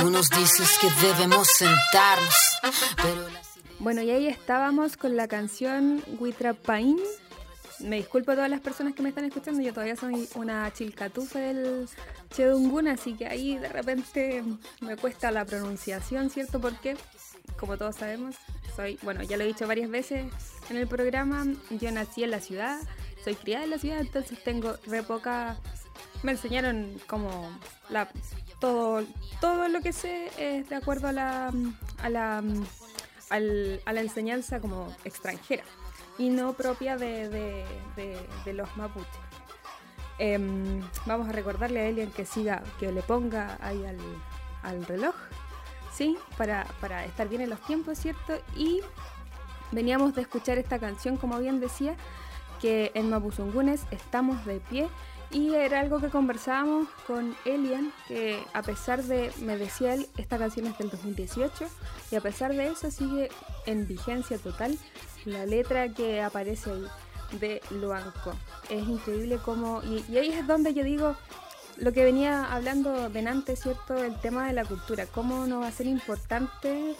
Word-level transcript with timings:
Tú 0.00 0.08
nos 0.08 0.30
dices 0.30 0.78
que 0.80 0.88
debemos 1.06 1.46
sentarnos, 1.48 2.34
Bueno, 3.80 4.00
y 4.00 4.10
ahí 4.10 4.28
estábamos 4.28 4.96
con 4.96 5.14
la 5.14 5.28
canción 5.28 6.02
Huitrapaín. 6.18 6.98
Me 7.80 7.96
disculpo 7.96 8.32
a 8.32 8.34
todas 8.34 8.48
las 8.48 8.60
personas 8.60 8.94
que 8.94 9.02
me 9.02 9.10
están 9.10 9.26
escuchando, 9.26 9.60
yo 9.60 9.74
todavía 9.74 9.96
soy 9.96 10.26
una 10.36 10.72
chilcatufa 10.72 11.38
del 11.40 11.86
Chedungun, 12.30 12.88
así 12.88 13.14
que 13.14 13.26
ahí 13.26 13.58
de 13.58 13.68
repente 13.68 14.42
me 14.80 14.96
cuesta 14.96 15.30
la 15.30 15.44
pronunciación, 15.44 16.30
¿cierto? 16.30 16.60
Porque, 16.60 16.96
como 17.58 17.76
todos 17.76 17.96
sabemos, 17.96 18.36
soy, 18.74 18.98
bueno, 19.02 19.22
ya 19.22 19.36
lo 19.36 19.44
he 19.44 19.48
dicho 19.48 19.66
varias 19.66 19.90
veces 19.90 20.32
en 20.70 20.76
el 20.78 20.86
programa, 20.88 21.46
yo 21.70 21.90
nací 21.92 22.24
en 22.24 22.30
la 22.30 22.40
ciudad, 22.40 22.78
soy 23.22 23.34
criada 23.34 23.64
en 23.64 23.70
la 23.70 23.78
ciudad, 23.78 24.00
entonces 24.00 24.42
tengo 24.42 24.76
re 24.86 25.02
poca... 25.02 25.58
Me 26.22 26.32
enseñaron 26.32 27.00
como 27.06 27.30
la, 27.88 28.10
todo, 28.60 29.02
todo 29.40 29.68
lo 29.68 29.80
que 29.80 29.92
sé 29.92 30.30
es 30.38 30.68
de 30.68 30.76
acuerdo 30.76 31.08
a 31.08 31.12
la, 31.12 31.50
a 32.02 32.08
la, 32.08 32.42
al- 33.30 33.80
a 33.84 33.92
la 33.92 34.00
enseñanza 34.00 34.60
como 34.60 34.94
extranjera 35.04 35.64
y 36.18 36.28
no 36.28 36.52
propia 36.52 36.96
de, 36.96 37.64
los 38.52 38.76
mapuches. 38.76 39.08
Em, 40.18 40.82
vamos 41.06 41.28
a 41.28 41.32
recordarle 41.32 41.80
a 41.80 41.86
Elian 41.86 42.10
que 42.10 42.26
siga, 42.26 42.62
que 42.78 42.92
le 42.92 43.02
ponga 43.02 43.56
ahí 43.62 43.82
al, 43.86 43.96
al 44.62 44.84
reloj, 44.84 45.14
¿sí? 45.94 46.18
Para, 46.36 46.66
para 46.80 47.06
estar 47.06 47.26
bien 47.28 47.40
en 47.40 47.48
los 47.50 47.60
tiempos, 47.62 47.98
¿cierto? 47.98 48.34
Y 48.54 48.82
veníamos 49.72 50.14
de 50.14 50.20
escuchar 50.22 50.58
esta 50.58 50.78
canción, 50.78 51.16
como 51.16 51.38
bien 51.38 51.58
decía, 51.60 51.94
que 52.60 52.90
en 52.94 53.08
Mapuzungunes 53.08 53.84
estamos 53.90 54.44
de 54.44 54.60
pie 54.60 54.88
y 55.30 55.54
era 55.54 55.80
algo 55.80 56.00
que 56.00 56.08
conversábamos 56.08 56.88
con 57.06 57.36
Elian, 57.44 57.92
que 58.08 58.42
a 58.52 58.62
pesar 58.62 59.02
de, 59.04 59.30
me 59.40 59.56
decía 59.56 59.94
él, 59.94 60.08
esta 60.16 60.38
canción 60.38 60.66
es 60.66 60.76
del 60.78 60.90
2018 60.90 61.66
y 62.10 62.16
a 62.16 62.20
pesar 62.20 62.52
de 62.54 62.68
eso 62.68 62.90
sigue 62.90 63.28
en 63.66 63.86
vigencia 63.86 64.38
total 64.38 64.76
la 65.24 65.46
letra 65.46 65.88
que 65.88 66.20
aparece 66.20 66.70
ahí 66.70 66.86
de 67.38 67.62
Luanco. 67.70 68.34
Es 68.68 68.86
increíble 68.88 69.38
cómo, 69.44 69.82
y, 69.82 70.04
y 70.12 70.18
ahí 70.18 70.32
es 70.32 70.46
donde 70.46 70.74
yo 70.74 70.82
digo, 70.82 71.14
lo 71.76 71.92
que 71.92 72.04
venía 72.04 72.52
hablando 72.52 73.08
delante, 73.08 73.56
¿cierto? 73.56 74.02
El 74.02 74.18
tema 74.20 74.46
de 74.48 74.52
la 74.52 74.64
cultura, 74.64 75.06
cómo 75.06 75.46
no 75.46 75.60
va 75.60 75.68
a 75.68 75.72
ser 75.72 75.86
importante 75.86 76.96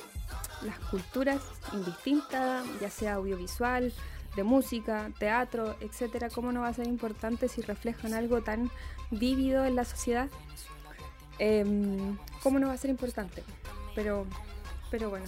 las 0.63 0.79
culturas 0.91 1.41
indistintas, 1.73 2.65
ya 2.81 2.91
sea 2.91 3.15
audiovisual, 3.15 3.93
de 4.37 4.45
música, 4.45 5.11
teatro, 5.19 5.77
etcétera, 5.81 6.29
cómo 6.31 6.53
no 6.53 6.61
va 6.61 6.69
a 6.69 6.75
ser 6.75 6.87
importante 6.87 7.49
si 7.49 7.63
reflejan 7.63 8.15
algo 8.15 8.43
tan 8.43 8.71
vívido 9.11 9.65
en 9.65 9.77
la 9.77 9.85
sociedad. 9.85 10.29
Em, 11.39 12.17
¿Cómo 12.43 12.59
no 12.59 12.69
va 12.69 12.75
a 12.75 12.77
ser 12.77 12.91
importante? 12.91 13.43
Pero, 13.95 14.27
pero 14.91 15.11
bueno, 15.11 15.27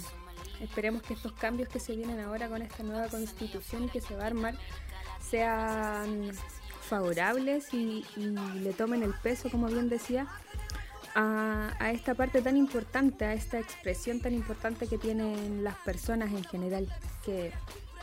esperemos 0.60 1.02
que 1.02 1.14
estos 1.14 1.32
cambios 1.32 1.68
que 1.68 1.80
se 1.80 1.96
vienen 1.96 2.20
ahora 2.20 2.48
con 2.48 2.62
esta 2.62 2.82
nueva 2.82 3.08
constitución 3.08 3.88
que 3.88 4.00
se 4.00 4.14
va 4.14 4.24
a 4.24 4.26
armar 4.26 4.54
sean 5.20 6.30
favorables 6.82 7.72
y, 7.72 8.04
le 8.16 8.72
tomen 8.74 9.02
el 9.02 9.14
peso, 9.14 9.50
como 9.50 9.66
bien 9.66 9.88
decía, 9.88 10.26
a, 11.14 11.72
a 11.80 11.90
esta 11.90 12.14
parte 12.14 12.42
tan 12.42 12.56
importante, 12.56 13.24
a 13.24 13.32
esta 13.32 13.58
expresión 13.58 14.20
tan 14.20 14.34
importante 14.34 14.86
que 14.86 14.98
tienen 14.98 15.64
las 15.64 15.76
personas 15.78 16.30
en 16.32 16.44
general, 16.44 16.86
que 17.24 17.52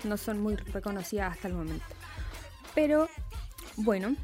no 0.04 0.18
son 0.18 0.42
muy 0.42 0.56
reconocidas 0.56 1.34
hasta 1.34 1.48
el 1.48 1.54
momento. 1.54 1.86
Pero 2.76 3.10
bueno, 3.78 4.16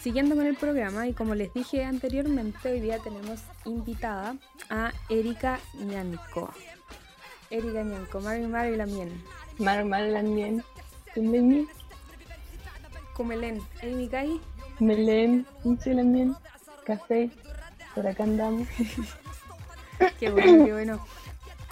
siguiendo 0.00 0.34
con 0.36 0.46
el 0.46 0.56
programa, 0.56 1.06
y 1.06 1.12
como 1.12 1.34
les 1.34 1.52
dije 1.54 1.84
anteriormente, 1.84 2.70
hoy 2.70 2.80
día 2.80 2.98
tenemos 2.98 3.40
invitada 3.64 4.36
a 4.70 4.92
Erika 5.08 5.60
Ñanco. 5.74 6.52
Erika 7.50 7.82
Ñanco, 7.82 8.20
Mari 8.20 8.46
Mari 8.46 8.76
Lamien. 8.76 9.22
Mar 9.58 9.84
Mar 9.84 10.02
Lamien, 10.02 10.64
Tumeni, 11.14 11.68
Kumelén, 13.14 13.62
Amy 13.82 14.08
Kai, 14.08 14.40
Melén, 14.80 15.46
Inche 15.62 15.94
Lamien, 15.94 16.34
Café, 16.84 17.30
por 17.94 18.06
acá 18.06 18.24
andamos. 18.24 18.66
Qué 20.18 20.28
bueno, 20.30 20.64
qué 20.64 20.72
bueno. 20.72 21.06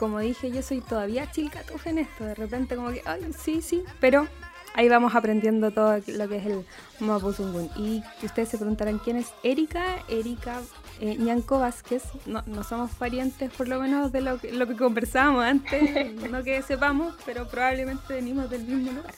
Como 0.03 0.19
dije, 0.19 0.51
yo 0.51 0.63
soy 0.63 0.81
todavía 0.81 1.31
chilcatufa 1.31 1.91
en 1.91 1.99
esto. 1.99 2.25
De 2.25 2.35
repente 2.35 2.75
como 2.75 2.91
que, 2.91 3.03
ay, 3.05 3.21
sí, 3.39 3.63
sí. 3.63 3.85
Pero 4.01 4.27
ahí 4.75 4.89
vamos 4.89 5.15
aprendiendo 5.15 5.71
todo 5.71 5.99
lo 6.09 6.29
que 6.29 6.39
es 6.39 6.47
el 6.47 6.67
Mapuzungun. 6.99 7.71
Y 7.77 8.03
ustedes 8.21 8.49
se 8.49 8.59
preguntarán 8.59 8.99
quién 8.99 9.17
es 9.17 9.29
Erika. 9.45 10.05
Erika 10.09 10.61
eh, 10.99 11.17
Ñanco 11.19 11.61
Vázquez. 11.61 12.03
No, 12.27 12.43
no 12.47 12.65
somos 12.65 12.91
parientes 12.97 13.53
por 13.53 13.69
lo 13.69 13.79
menos 13.79 14.11
de 14.11 14.23
lo 14.23 14.41
que, 14.41 14.51
lo 14.51 14.67
que 14.67 14.77
conversábamos 14.77 15.45
antes. 15.45 16.13
no 16.33 16.43
que 16.43 16.63
sepamos, 16.63 17.15
pero 17.25 17.47
probablemente 17.47 18.15
venimos 18.15 18.51
del 18.51 18.65
mismo 18.65 18.91
lugar. 18.91 19.15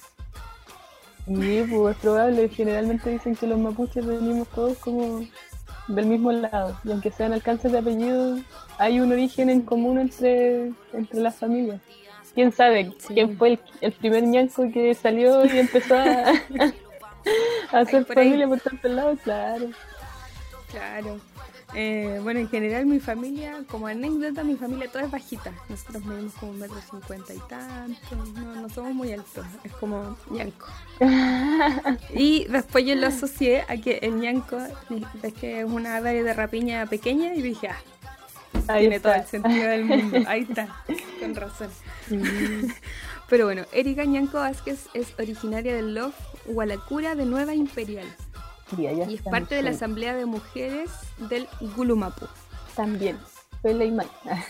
Sí, 1.27 1.65
pues 1.71 1.97
es 1.97 2.03
probable. 2.03 2.49
Generalmente 2.51 3.09
dicen 3.09 3.37
que 3.37 3.47
los 3.47 3.59
mapuches 3.59 4.05
venimos 4.05 4.49
todos 4.49 4.77
como 4.77 5.27
del 5.89 6.07
mismo 6.07 6.33
lado. 6.33 6.79
Y 6.85 6.91
aunque 6.93 7.11
sean 7.11 7.33
alcances 7.33 7.73
de 7.73 7.79
apellido, 7.79 8.39
hay 8.79 9.01
un 9.01 9.13
origen 9.13 9.51
en 9.51 9.63
común 9.63 9.99
entre, 9.99 10.73
entre 10.93 11.21
las 11.21 11.37
familias. 11.37 11.81
¿Quién 12.35 12.51
sabe 12.53 12.93
Sí. 12.99 13.15
quién 13.15 13.37
fue 13.39 13.51
el, 13.53 13.61
el 13.81 13.93
primer 13.93 14.25
ñanco 14.25 14.65
que 14.73 14.93
salió 14.95 15.45
y 15.47 15.59
empezó 15.59 15.95
a, 15.97 16.33
a 17.73 17.79
hacer 17.79 18.05
por 18.07 18.19
ahí. 18.19 18.25
familia 18.27 18.49
por 18.49 18.61
tantos 18.61 18.91
lados? 18.91 19.19
Claro. 19.23 19.69
Claro. 20.71 21.21
Eh, 21.75 22.21
bueno, 22.23 22.41
en 22.41 22.49
general 22.49 22.87
mi 22.87 23.01
familia, 23.01 23.65
como 23.69 23.87
anécdota, 23.87 24.45
mi 24.45 24.57
familia 24.57 24.91
toda 24.91 25.05
es 25.05 25.11
bajita. 25.11 25.53
Nosotros 25.69 26.05
medimos 26.05 26.33
como 26.35 26.53
un 26.53 26.61
metro 26.61 26.77
cincuenta 26.91 27.35
y 27.35 27.39
tanto. 27.49 28.17
No, 28.35 28.61
no 28.63 28.69
somos 28.69 28.95
muy 28.95 29.13
altos. 29.13 29.45
Es 29.65 29.73
como 29.73 30.17
ñanco. 30.31 30.67
Y 32.15 32.45
después 32.45 32.85
yo 32.85 32.95
lo 32.95 33.09
asocié 33.09 33.63
a 33.63 33.77
que 33.77 33.99
el 34.03 34.21
ñanco 34.21 34.57
es 35.23 35.35
que 35.35 35.61
es 35.61 35.65
una 35.65 35.97
ave 35.97 36.23
de 36.23 36.33
rapiña 36.33 36.87
pequeña 36.87 37.35
y 37.35 37.43
dije, 37.43 37.69
ah, 37.69 37.77
Ahí 38.69 38.81
tiene 38.81 39.01
todo 39.01 39.15
el 39.15 39.25
sentido 39.25 39.69
del 39.69 39.85
mundo. 39.85 40.19
Ahí 40.27 40.47
está, 40.49 40.69
con 41.21 41.35
razón. 41.35 41.69
Mm. 42.09 42.71
Pero 43.29 43.47
bueno, 43.47 43.65
Erika 43.73 44.05
Ñanco 44.05 44.39
Vázquez 44.39 44.87
es 44.95 45.15
originaria 45.19 45.75
del 45.75 45.95
Lof 45.95 46.15
Hualacura 46.47 47.15
de 47.15 47.25
Nueva 47.25 47.55
Imperial 47.55 48.07
Y, 48.77 48.87
es 48.87 49.23
parte 49.23 49.55
de 49.55 49.63
la. 49.63 49.71
Asamblea 49.71 50.15
de 50.15 50.27
Mujeres 50.27 50.91
del 51.19 51.49
Gulumapu. 51.77 52.27
También. 52.75 53.19
Soy 53.63 53.75
la. 53.75 54.07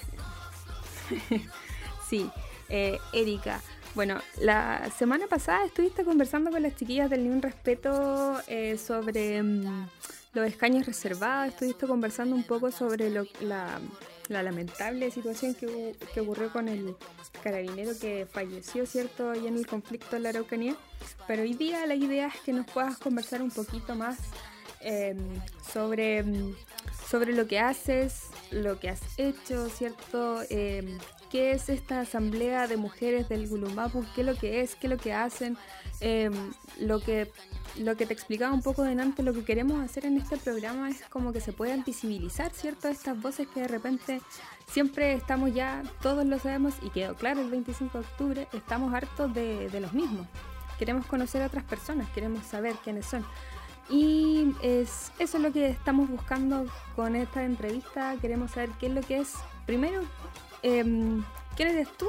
Sí, 2.08 2.30
eh, 2.68 2.98
Erika. 3.12 3.60
Bueno, 3.94 4.20
la 4.40 4.90
semana 4.90 5.26
pasada 5.26 5.64
estuviste 5.64 6.04
conversando 6.04 6.50
con 6.50 6.62
las 6.62 6.74
chiquillas 6.76 7.08
del 7.08 7.24
Ni 7.24 7.30
Un 7.30 7.40
Respeto 7.40 8.40
eh, 8.46 8.76
sobre 8.76 9.42
mm, 9.42 9.88
los 10.34 10.46
escaños 10.46 10.86
reservados, 10.86 11.48
estuviste 11.48 11.86
conversando 11.86 12.34
un 12.34 12.42
poco 12.42 12.70
sobre 12.70 13.08
la, 13.10 13.80
la 14.28 14.42
lamentable 14.42 15.10
situación 15.10 15.54
que, 15.54 15.94
que 16.12 16.20
ocurrió 16.20 16.50
con 16.52 16.68
el 16.68 16.96
carabinero 17.42 17.92
que 18.00 18.26
falleció, 18.30 18.86
¿cierto?, 18.86 19.30
allá 19.30 19.48
en 19.48 19.56
el 19.56 19.66
conflicto 19.66 20.16
en 20.16 20.24
la 20.24 20.30
Araucanía. 20.30 20.76
Pero 21.26 21.42
hoy 21.42 21.54
día 21.54 21.86
la 21.86 21.94
idea 21.94 22.28
es 22.28 22.40
que 22.40 22.52
nos 22.52 22.66
puedas 22.66 22.98
conversar 22.98 23.42
un 23.42 23.50
poquito 23.50 23.94
más 23.94 24.18
eh, 24.84 25.16
sobre, 25.72 26.22
mm, 26.22 26.54
sobre 27.08 27.32
lo 27.32 27.46
que 27.46 27.58
haces, 27.58 28.28
lo 28.50 28.78
que 28.78 28.90
has 28.90 29.00
hecho, 29.18 29.68
¿cierto? 29.68 30.42
Eh, 30.50 30.98
¿Qué 31.30 31.50
es 31.50 31.68
esta 31.68 32.00
asamblea 32.00 32.68
de 32.68 32.76
mujeres 32.76 33.28
del 33.28 33.48
Gulumapu? 33.48 34.04
¿Qué 34.14 34.20
es 34.20 34.26
lo 34.26 34.36
que 34.36 34.60
es? 34.60 34.76
¿Qué 34.76 34.86
es 34.86 34.92
lo 34.92 34.98
que 34.98 35.12
hacen? 35.12 35.56
Lo 36.78 37.00
que 37.00 37.30
lo 37.76 37.96
que 37.96 38.06
te 38.06 38.12
explicaba 38.12 38.52
un 38.52 38.62
poco 38.62 38.82
delante, 38.82 39.22
lo 39.22 39.32
que 39.32 39.44
queremos 39.44 39.82
hacer 39.82 40.06
en 40.06 40.16
este 40.16 40.36
programa 40.36 40.88
es 40.90 41.02
como 41.08 41.32
que 41.32 41.40
se 41.40 41.52
puedan 41.52 41.82
visibilizar, 41.84 42.52
¿cierto? 42.52 42.88
Estas 42.88 43.20
voces 43.20 43.48
que 43.48 43.60
de 43.60 43.68
repente 43.68 44.20
siempre 44.70 45.14
estamos 45.14 45.52
ya, 45.52 45.82
todos 46.00 46.24
lo 46.24 46.38
sabemos 46.38 46.74
y 46.82 46.90
quedó 46.90 47.14
claro 47.14 47.40
el 47.40 47.50
25 47.50 47.98
de 47.98 48.04
octubre, 48.04 48.48
estamos 48.52 48.94
hartos 48.94 49.34
de, 49.34 49.68
de 49.68 49.80
los 49.80 49.92
mismos. 49.92 50.26
Queremos 50.78 51.06
conocer 51.06 51.42
a 51.42 51.46
otras 51.46 51.64
personas, 51.64 52.08
queremos 52.10 52.44
saber 52.46 52.74
quiénes 52.82 53.06
son. 53.06 53.24
Y 53.90 54.54
es, 54.62 55.12
eso 55.18 55.36
es 55.36 55.42
lo 55.42 55.52
que 55.52 55.68
estamos 55.68 56.08
buscando 56.08 56.66
con 56.96 57.16
esta 57.16 57.44
entrevista. 57.44 58.16
Queremos 58.20 58.52
saber 58.52 58.70
qué 58.80 58.86
es 58.86 58.92
lo 58.92 59.00
que 59.02 59.18
es, 59.18 59.34
primero, 59.66 60.02
em, 60.62 61.22
quién 61.56 61.68
eres 61.68 61.88
tú, 61.96 62.06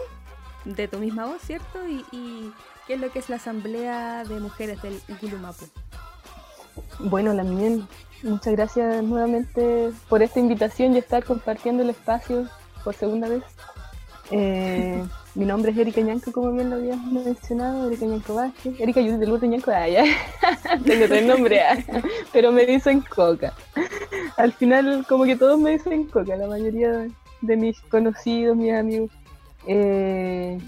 de 0.64 0.88
tu 0.88 0.98
misma 1.00 1.26
voz, 1.26 1.42
¿cierto? 1.42 1.80
Y, 1.88 2.52
qué 2.88 2.94
es 2.94 3.00
lo 3.00 3.12
que 3.12 3.20
es 3.20 3.30
la 3.30 3.38
Asamblea 3.38 4.24
de 4.26 4.40
Mujeres 4.40 4.80
del 4.82 5.02
Gulumapu. 5.20 5.66
Bueno, 7.00 7.34
Lamien, 7.34 7.88
muchas 8.22 8.54
gracias 8.54 9.04
nuevamente 9.04 9.92
por 10.08 10.22
esta 10.22 10.40
invitación 10.40 10.94
y 10.94 11.00
estar 11.00 11.24
compartiendo 11.24 11.82
el 11.82 11.90
espacio 11.90 12.48
por 12.84 12.94
segunda 12.94 13.28
vez. 13.28 13.44
Eh, 14.32 15.04
mi 15.36 15.46
nombre 15.46 15.72
es 15.72 15.78
Erika 15.78 16.02
Ñanco, 16.02 16.32
como 16.32 16.52
bien 16.52 16.70
lo 16.70 16.78
habías 16.78 17.02
mencionado, 17.04 17.88
Erika 17.88 18.06
Ñanco 18.06 18.36
Vázquez. 18.36 18.80
Erika 18.80 19.02
Judith 19.02 19.20
del 19.20 19.30
Lourdes 19.30 19.50
Ñanco, 19.50 19.72
ah, 19.72 19.88
ya. 19.88 20.04
Tengo 20.86 21.08
tres 21.08 21.26
nombres, 21.26 21.62
ah, 21.70 22.02
pero 22.32 22.52
me 22.52 22.66
dicen 22.66 23.02
Coca. 23.02 23.54
Al 24.38 24.54
final, 24.54 25.06
como 25.08 25.26
que 25.26 25.36
todos 25.36 25.60
me 25.60 25.72
dicen 25.72 26.06
Coca, 26.06 26.36
la 26.36 26.48
mayoría 26.48 27.08
de 27.42 27.58
mis 27.58 27.80
conocidos, 27.82 28.56
mis 28.56 28.74
amigos. 28.74 29.12
Eh, 29.68 30.60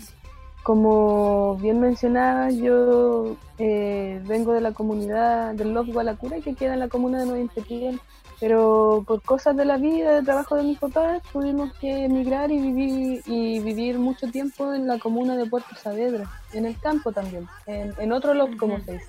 como 0.63 1.55
bien 1.61 1.79
mencionaba, 1.79 2.49
yo 2.51 3.37
eh, 3.57 4.21
vengo 4.25 4.51
de 4.51 4.59
la 4.59 4.73
comunidad 4.73 5.53
del 5.53 5.73
Love 5.73 5.93
Gualacura, 5.93 6.41
que 6.41 6.55
queda 6.55 6.73
en 6.73 6.81
la 6.81 6.89
comuna 6.89 7.19
de 7.19 7.25
Nueva 7.25 7.39
Intipién, 7.39 8.01
pero 8.39 9.03
por 9.07 9.21
cosas 9.21 9.55
de 9.55 9.65
la 9.65 9.77
vida, 9.77 10.13
de 10.13 10.23
trabajo 10.23 10.55
de 10.55 10.63
mis 10.63 10.79
papás, 10.79 11.21
tuvimos 11.31 11.73
que 11.79 12.05
emigrar 12.05 12.51
y 12.51 12.59
vivir, 12.59 13.23
y 13.25 13.59
vivir 13.59 13.97
mucho 13.97 14.27
tiempo 14.27 14.73
en 14.73 14.87
la 14.87 14.99
comuna 14.99 15.35
de 15.35 15.45
Puerto 15.45 15.75
Saavedra, 15.75 16.29
en 16.53 16.65
el 16.65 16.79
campo 16.79 17.11
también, 17.11 17.47
en, 17.65 18.11
otro 18.11 18.33
Love, 18.33 18.57
como 18.57 18.79
se 18.81 18.93
dice, 18.93 19.07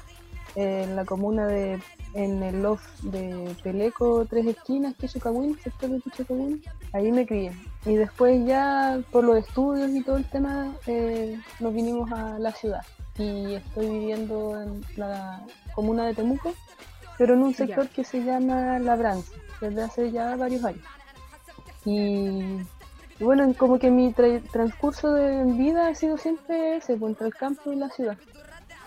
en 0.54 0.96
la 0.96 1.04
comuna 1.04 1.46
de 1.46 1.78
en 2.14 2.42
el 2.42 2.62
loft 2.62 3.02
de 3.02 3.54
Peleco 3.62 4.26
Tres 4.28 4.46
Esquinas, 4.46 4.94
Quichucahuín, 4.96 5.58
sector 5.62 5.90
de 5.90 6.00
Quichucahuín, 6.00 6.62
ahí 6.92 7.12
me 7.12 7.26
crié. 7.26 7.52
Y 7.84 7.94
después 7.94 8.44
ya 8.46 9.00
por 9.12 9.24
los 9.24 9.38
estudios 9.38 9.90
y 9.90 10.02
todo 10.02 10.16
el 10.16 10.24
tema 10.24 10.74
eh, 10.86 11.38
nos 11.60 11.74
vinimos 11.74 12.10
a 12.12 12.38
la 12.38 12.52
ciudad. 12.52 12.82
Y 13.18 13.54
estoy 13.54 13.88
viviendo 13.88 14.60
en 14.60 14.84
la 14.96 15.44
comuna 15.74 16.06
de 16.06 16.14
Temuco, 16.14 16.54
pero 17.18 17.34
en 17.34 17.42
un 17.42 17.54
sector 17.54 17.88
que 17.88 18.04
se 18.04 18.22
llama 18.22 18.78
Labranza, 18.78 19.32
desde 19.60 19.82
hace 19.82 20.10
ya 20.10 20.36
varios 20.36 20.64
años. 20.64 20.84
Y, 21.84 22.58
bueno, 23.20 23.52
como 23.54 23.78
que 23.78 23.90
mi 23.90 24.12
transcurso 24.12 25.12
de 25.12 25.44
vida 25.52 25.88
ha 25.88 25.94
sido 25.94 26.16
siempre 26.16 26.76
ese, 26.76 26.96
pues, 26.96 27.10
entre 27.10 27.26
el 27.26 27.34
campo 27.34 27.72
y 27.72 27.76
la 27.76 27.90
ciudad 27.90 28.16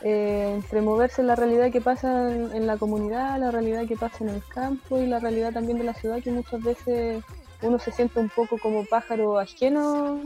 eh, 0.04 0.54
entre 0.56 0.82
moverse 0.82 1.22
la 1.22 1.36
realidad 1.36 1.72
que 1.72 1.82
pasa 1.82 2.32
en, 2.32 2.66
la 2.66 2.78
comunidad, 2.78 3.40
la 3.40 3.52
realidad 3.52 3.86
que 3.88 3.96
pasa 3.96 4.24
en 4.24 4.30
el 4.30 4.44
campo 4.48 5.00
y 5.00 5.06
la 5.06 5.20
realidad 5.20 5.54
también 5.54 5.78
de 5.78 5.84
la 5.84 5.94
ciudad, 5.94 6.24
que 6.24 6.32
muchas 6.32 6.62
veces 6.64 7.24
uno 7.62 7.78
se 7.78 7.92
siente 7.92 8.20
un 8.20 8.30
poco 8.30 8.58
como 8.58 8.84
pájaro 8.86 9.38
ajeno 9.38 10.22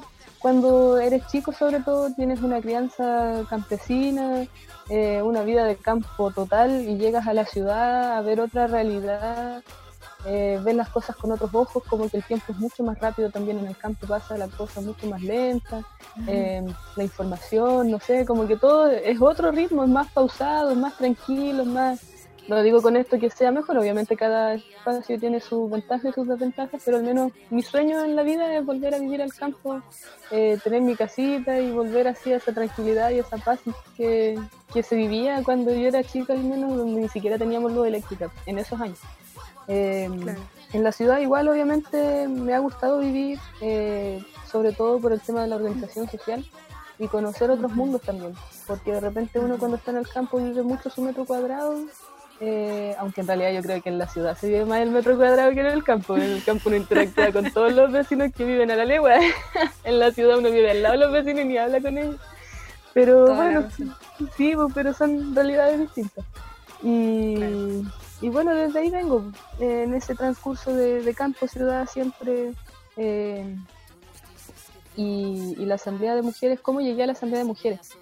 cuando 0.45 0.99
eres 0.99 1.25
chico, 1.25 1.51
sobre 1.51 1.79
todo, 1.79 2.13
tienes 2.13 2.43
una 2.43 2.61
crianza 2.61 3.43
campesina, 3.49 4.45
eh, 4.91 5.19
una 5.23 5.41
vida 5.41 5.63
de 5.65 5.75
campo 5.75 6.29
total 6.29 6.87
y 6.87 6.99
llegas 6.99 7.25
a 7.25 7.33
la 7.33 7.45
ciudad 7.45 8.15
a 8.15 8.21
ver 8.21 8.39
otra 8.39 8.67
realidad 8.67 9.63
eh, 10.27 10.59
ven 10.63 10.77
las 10.77 10.89
cosas 10.89 11.15
con 11.15 11.31
otros 11.31 11.49
ojos, 11.51 11.81
como 11.89 12.07
que 12.07 12.17
el 12.17 12.23
tiempo 12.23 12.51
es 12.51 12.59
mucho 12.59 12.83
más 12.83 12.99
rápido 12.99 13.31
también 13.31 13.57
en 13.57 13.65
el 13.65 13.75
campo, 13.75 14.05
pasa 14.05 14.37
la 14.37 14.47
cosa 14.47 14.81
mucho 14.81 15.07
más 15.07 15.23
lenta, 15.23 15.81
eh, 16.27 16.63
la 16.95 17.03
información, 17.03 17.89
no 17.89 17.99
sé, 17.99 18.23
como 18.23 18.45
que 18.45 18.55
todo 18.55 18.85
es 18.85 19.19
otro 19.19 19.51
ritmo, 19.51 19.83
es 19.83 19.89
más 19.89 20.11
pausado, 20.11 20.69
es 20.69 20.77
más 20.77 20.95
tranquilo, 20.95 21.63
es 21.63 21.67
más, 21.67 21.99
no 22.47 22.61
digo 22.61 22.81
con 22.81 22.95
esto 22.95 23.19
que 23.19 23.29
sea 23.29 23.51
mejor, 23.51 23.77
obviamente 23.77 24.15
cada 24.15 24.53
espacio 24.53 25.19
tiene 25.19 25.39
sus 25.39 25.69
ventajas 25.69 26.11
y 26.11 26.13
sus 26.13 26.27
desventajas, 26.27 26.81
pero 26.85 26.97
al 26.97 27.03
menos 27.03 27.31
mi 27.49 27.63
sueño 27.63 28.03
en 28.03 28.15
la 28.15 28.23
vida 28.23 28.55
es 28.55 28.65
volver 28.65 28.93
a 28.93 28.99
vivir 28.99 29.21
al 29.21 29.33
campo, 29.33 29.81
eh, 30.31 30.57
tener 30.63 30.81
mi 30.81 30.95
casita 30.95 31.59
y 31.59 31.71
volver 31.71 32.07
así 32.07 32.31
a 32.33 32.37
esa 32.37 32.53
tranquilidad 32.53 33.09
y 33.09 33.19
esa 33.19 33.37
paz 33.37 33.59
que, 33.97 34.39
que 34.73 34.83
se 34.83 34.95
vivía 34.95 35.41
cuando 35.43 35.73
yo 35.73 35.87
era 35.87 36.03
chica, 36.03 36.33
al 36.33 36.43
menos 36.43 36.77
donde 36.77 37.01
ni 37.01 37.09
siquiera 37.09 37.37
teníamos 37.37 37.71
luz 37.71 37.87
eléctrica 37.87 38.31
en 38.45 38.59
esos 38.59 38.79
años. 38.79 38.99
Eh, 39.67 40.09
en 40.73 40.83
la 40.83 40.91
ciudad 40.91 41.19
igual 41.19 41.47
obviamente 41.47 42.27
me 42.27 42.53
ha 42.53 42.59
gustado 42.59 42.99
vivir, 42.99 43.39
eh, 43.61 44.23
sobre 44.51 44.73
todo 44.73 44.99
por 44.99 45.11
el 45.11 45.21
tema 45.21 45.41
de 45.41 45.47
la 45.47 45.55
organización 45.55 46.07
social 46.07 46.45
y 46.99 47.07
conocer 47.07 47.49
otros 47.49 47.73
mundos 47.73 48.01
también, 48.01 48.33
porque 48.67 48.91
de 48.91 48.99
repente 48.99 49.39
uno 49.39 49.57
cuando 49.57 49.77
está 49.77 49.91
en 49.91 49.97
el 49.97 50.07
campo 50.07 50.37
vive 50.37 50.61
mucho 50.61 50.89
su 50.89 51.01
metro 51.01 51.25
cuadrado, 51.25 51.75
eh, 52.39 52.95
aunque 52.99 53.21
en 53.21 53.27
realidad 53.27 53.53
yo 53.53 53.61
creo 53.61 53.81
que 53.81 53.89
en 53.89 53.97
la 53.97 54.07
ciudad 54.07 54.37
se 54.37 54.47
vive 54.47 54.65
más 54.65 54.81
el 54.81 54.91
metro 54.91 55.15
cuadrado 55.15 55.51
que 55.51 55.61
en 55.61 55.67
el 55.67 55.83
campo, 55.83 56.17
en 56.17 56.23
el 56.23 56.43
campo 56.43 56.69
uno 56.69 56.77
interactúa 56.77 57.31
con 57.31 57.49
todos 57.51 57.73
los 57.73 57.91
vecinos 57.91 58.31
que 58.35 58.43
viven 58.43 58.71
a 58.71 58.75
la 58.75 58.85
legua, 58.85 59.15
en 59.83 59.99
la 59.99 60.11
ciudad 60.11 60.37
uno 60.37 60.51
vive 60.51 60.71
al 60.71 60.83
lado 60.83 60.93
de 60.93 60.99
los 60.99 61.11
vecinos 61.11 61.41
y 61.41 61.47
ni 61.47 61.57
habla 61.57 61.81
con 61.81 61.97
ellos. 61.97 62.17
Pero 62.93 63.35
bueno, 63.35 63.67
sí, 64.37 64.55
pues, 64.55 64.73
pero 64.73 64.93
son 64.93 65.35
realidades 65.35 65.79
distintas. 65.79 66.25
Y, 66.81 67.83
y 68.21 68.29
bueno, 68.29 68.55
desde 68.55 68.79
ahí 68.79 68.89
vengo, 68.89 69.31
en 69.59 69.93
ese 69.93 70.15
transcurso 70.15 70.73
de, 70.73 71.13
campo, 71.13 71.47
ciudad, 71.47 71.87
siempre. 71.87 72.53
Eh, 72.95 73.55
y, 74.95 75.55
la 75.57 75.75
Asamblea 75.75 76.15
de 76.15 76.21
Mujeres, 76.21 76.59
¿cómo 76.61 76.79
llegué 76.79 77.03
a 77.03 77.07
la 77.07 77.11
Asamblea 77.11 77.39
de 77.39 77.47
Mujeres? 77.47 77.97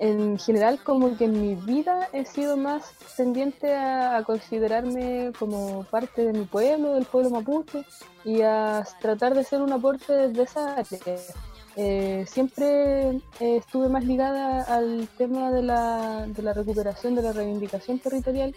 En 0.00 0.38
general, 0.38 0.82
como 0.82 1.14
que 1.18 1.26
en 1.26 1.42
mi 1.42 1.54
vida 1.54 2.08
he 2.14 2.24
sido 2.24 2.56
más 2.56 2.90
tendiente 3.18 3.76
a, 3.76 4.22
considerarme 4.24 5.30
como 5.38 5.84
parte 5.84 6.24
de 6.24 6.32
mi 6.32 6.46
pueblo, 6.46 6.94
del 6.94 7.04
pueblo 7.04 7.28
mapuche, 7.28 7.84
y 8.24 8.40
a 8.40 8.82
tratar 9.02 9.34
de 9.34 9.44
ser 9.44 9.60
un 9.60 9.72
aporte 9.74 10.10
desde 10.10 10.42
esa 10.44 10.74
área. 10.76 10.98
Eh, 11.76 12.24
siempre 12.28 13.20
estuve 13.38 13.88
más 13.88 14.04
ligada 14.04 14.62
al 14.62 15.08
tema 15.16 15.50
de 15.52 15.62
la, 15.62 16.26
de 16.26 16.42
la 16.42 16.52
recuperación, 16.52 17.14
de 17.14 17.22
la 17.22 17.32
reivindicación 17.32 17.98
territorial 17.98 18.54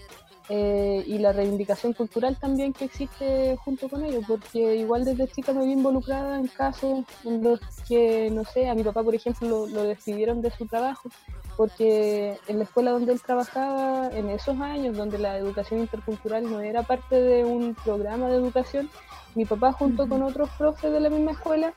eh, 0.49 1.05
y 1.07 1.19
la 1.19 1.31
reivindicación 1.31 1.93
cultural 1.93 2.35
también 2.37 2.73
que 2.73 2.85
existe 2.85 3.55
junto 3.63 3.87
con 3.87 4.03
ello, 4.03 4.19
porque 4.27 4.75
igual 4.75 5.05
desde 5.05 5.29
chica 5.29 5.53
me 5.53 5.65
vi 5.65 5.71
involucrada 5.71 6.37
en 6.37 6.47
casos 6.47 7.05
en 7.23 7.41
los 7.41 7.61
que, 7.87 8.29
no 8.29 8.43
sé, 8.43 8.67
a 8.67 8.75
mi 8.75 8.83
papá, 8.83 9.03
por 9.03 9.15
ejemplo, 9.15 9.67
lo, 9.67 9.83
despidieron 9.83 10.41
de 10.41 10.51
su 10.51 10.65
trabajo, 10.65 11.09
porque 11.55 12.37
en 12.47 12.57
la 12.57 12.65
escuela 12.65 12.91
donde 12.91 13.13
él 13.13 13.21
trabajaba, 13.21 14.09
en 14.11 14.29
esos 14.29 14.59
años 14.59 14.97
donde 14.97 15.17
la 15.17 15.37
educación 15.37 15.79
intercultural 15.79 16.43
no 16.43 16.59
era 16.59 16.83
parte 16.83 17.21
de 17.21 17.45
un 17.45 17.73
programa 17.75 18.27
de 18.27 18.35
educación, 18.35 18.89
mi 19.35 19.45
papá 19.45 19.71
junto 19.71 20.09
con 20.09 20.23
otros 20.23 20.49
profes 20.57 20.91
de 20.91 20.99
la 20.99 21.09
misma 21.09 21.31
escuela 21.31 21.73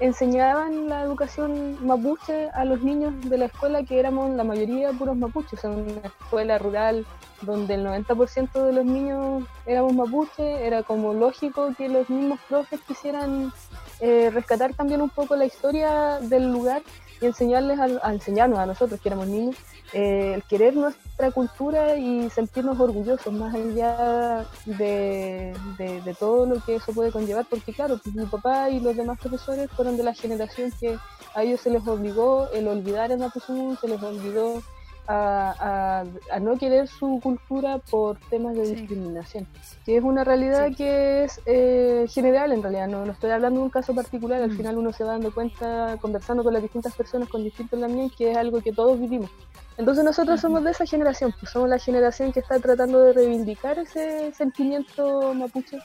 enseñaban 0.00 0.88
la 0.88 1.02
educación 1.02 1.76
mapuche 1.86 2.48
a 2.50 2.64
los 2.64 2.82
niños 2.82 3.14
de 3.28 3.36
la 3.36 3.44
escuela 3.46 3.84
que 3.84 3.98
éramos 3.98 4.30
la 4.30 4.44
mayoría 4.44 4.92
puros 4.92 5.16
mapuches, 5.16 5.62
en 5.64 5.72
una 5.72 6.00
escuela 6.04 6.58
rural 6.58 7.06
donde 7.42 7.74
el 7.74 7.86
90% 7.86 8.64
de 8.64 8.72
los 8.72 8.84
niños 8.84 9.44
éramos 9.66 9.94
mapuche, 9.94 10.66
era 10.66 10.82
como 10.82 11.12
lógico 11.12 11.74
que 11.76 11.88
los 11.88 12.08
mismos 12.08 12.40
profes 12.48 12.80
quisieran 12.86 13.52
eh, 14.00 14.30
rescatar 14.32 14.74
también 14.74 15.02
un 15.02 15.10
poco 15.10 15.36
la 15.36 15.44
historia 15.44 16.18
del 16.20 16.50
lugar 16.50 16.82
y 17.20 17.26
enseñarles 17.26 17.78
a, 17.78 18.12
enseñarnos 18.12 18.58
a 18.58 18.66
nosotros 18.66 19.00
que 19.00 19.08
éramos 19.08 19.28
niños 19.28 19.56
eh, 19.92 20.34
el 20.34 20.42
querer 20.44 20.76
nuestra 20.76 21.32
cultura 21.32 21.96
y 21.96 22.30
sentirnos 22.30 22.78
orgullosos 22.78 23.32
más 23.32 23.54
allá 23.54 24.46
de, 24.64 25.52
de, 25.78 26.14
todo 26.14 26.46
lo 26.46 26.62
que 26.64 26.76
eso 26.76 26.92
puede 26.92 27.10
conllevar 27.10 27.44
porque 27.50 27.72
claro 27.72 27.98
pues 28.02 28.14
mi 28.14 28.24
papá 28.26 28.70
y 28.70 28.78
los 28.78 28.94
demás 28.94 29.18
profesores 29.18 29.68
fueron 29.70 29.96
de 29.96 30.04
la 30.04 30.14
generación 30.14 30.70
que 30.78 30.96
a 31.34 31.42
ellos 31.42 31.60
se 31.60 31.70
les 31.70 31.86
obligó 31.88 32.48
el 32.52 32.68
olvidar 32.68 33.10
el 33.10 33.18
Mapuzungún, 33.18 33.76
se 33.78 33.88
les 33.88 34.00
olvidó 34.02 34.62
a, 35.10 36.40
no 36.40 36.56
querer 36.56 36.88
su 36.88 37.20
cultura 37.22 37.78
por 37.78 38.18
temas 38.30 38.54
de 38.54 38.62
discriminación, 38.74 39.46
que 39.84 39.96
es 39.96 40.04
una 40.04 40.24
realidad 40.24 40.70
que 40.76 41.24
es 41.24 41.40
eh, 41.46 42.06
general 42.08 42.52
en 42.52 42.62
realidad, 42.62 42.88
no, 42.88 43.04
no, 43.04 43.12
estoy 43.12 43.30
hablando 43.30 43.60
de 43.60 43.64
un 43.64 43.70
caso 43.70 43.94
particular, 43.94 44.40
al 44.42 44.50
mm. 44.50 44.56
final 44.56 44.78
uno 44.78 44.92
se 44.92 45.04
va 45.04 45.12
dando 45.12 45.34
cuenta 45.34 45.96
conversando 46.00 46.44
con 46.44 46.52
las 46.52 46.62
distintas 46.62 46.94
personas 46.94 47.28
con 47.28 47.42
distintos 47.42 47.80
también 47.80 48.10
que 48.10 48.30
es 48.30 48.36
algo 48.36 48.60
que 48.60 48.72
todos 48.72 48.98
vivimos. 49.00 49.30
Entonces 49.76 50.04
nosotros 50.04 50.40
somos 50.40 50.62
de 50.62 50.72
esa 50.72 50.86
generación, 50.86 51.34
pues 51.38 51.50
somos 51.52 51.68
la 51.68 51.78
generación 51.78 52.32
que 52.32 52.40
está 52.40 52.58
tratando 52.58 53.00
de 53.00 53.12
reivindicar 53.12 53.78
ese 53.78 54.32
sentimiento 54.34 55.32
mapuche 55.34 55.78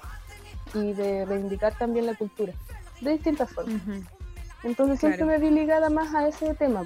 y 0.74 0.94
de 0.94 1.26
reivindicar 1.26 1.78
también 1.78 2.06
la 2.06 2.16
cultura, 2.16 2.54
de 3.02 3.12
distintas 3.12 3.50
formas. 3.50 3.82
Entonces 4.64 5.00
siempre 5.00 5.26
me 5.26 5.38
vi 5.38 5.50
ligada 5.50 5.90
más 5.90 6.14
a 6.14 6.28
ese 6.28 6.54
tema. 6.56 6.86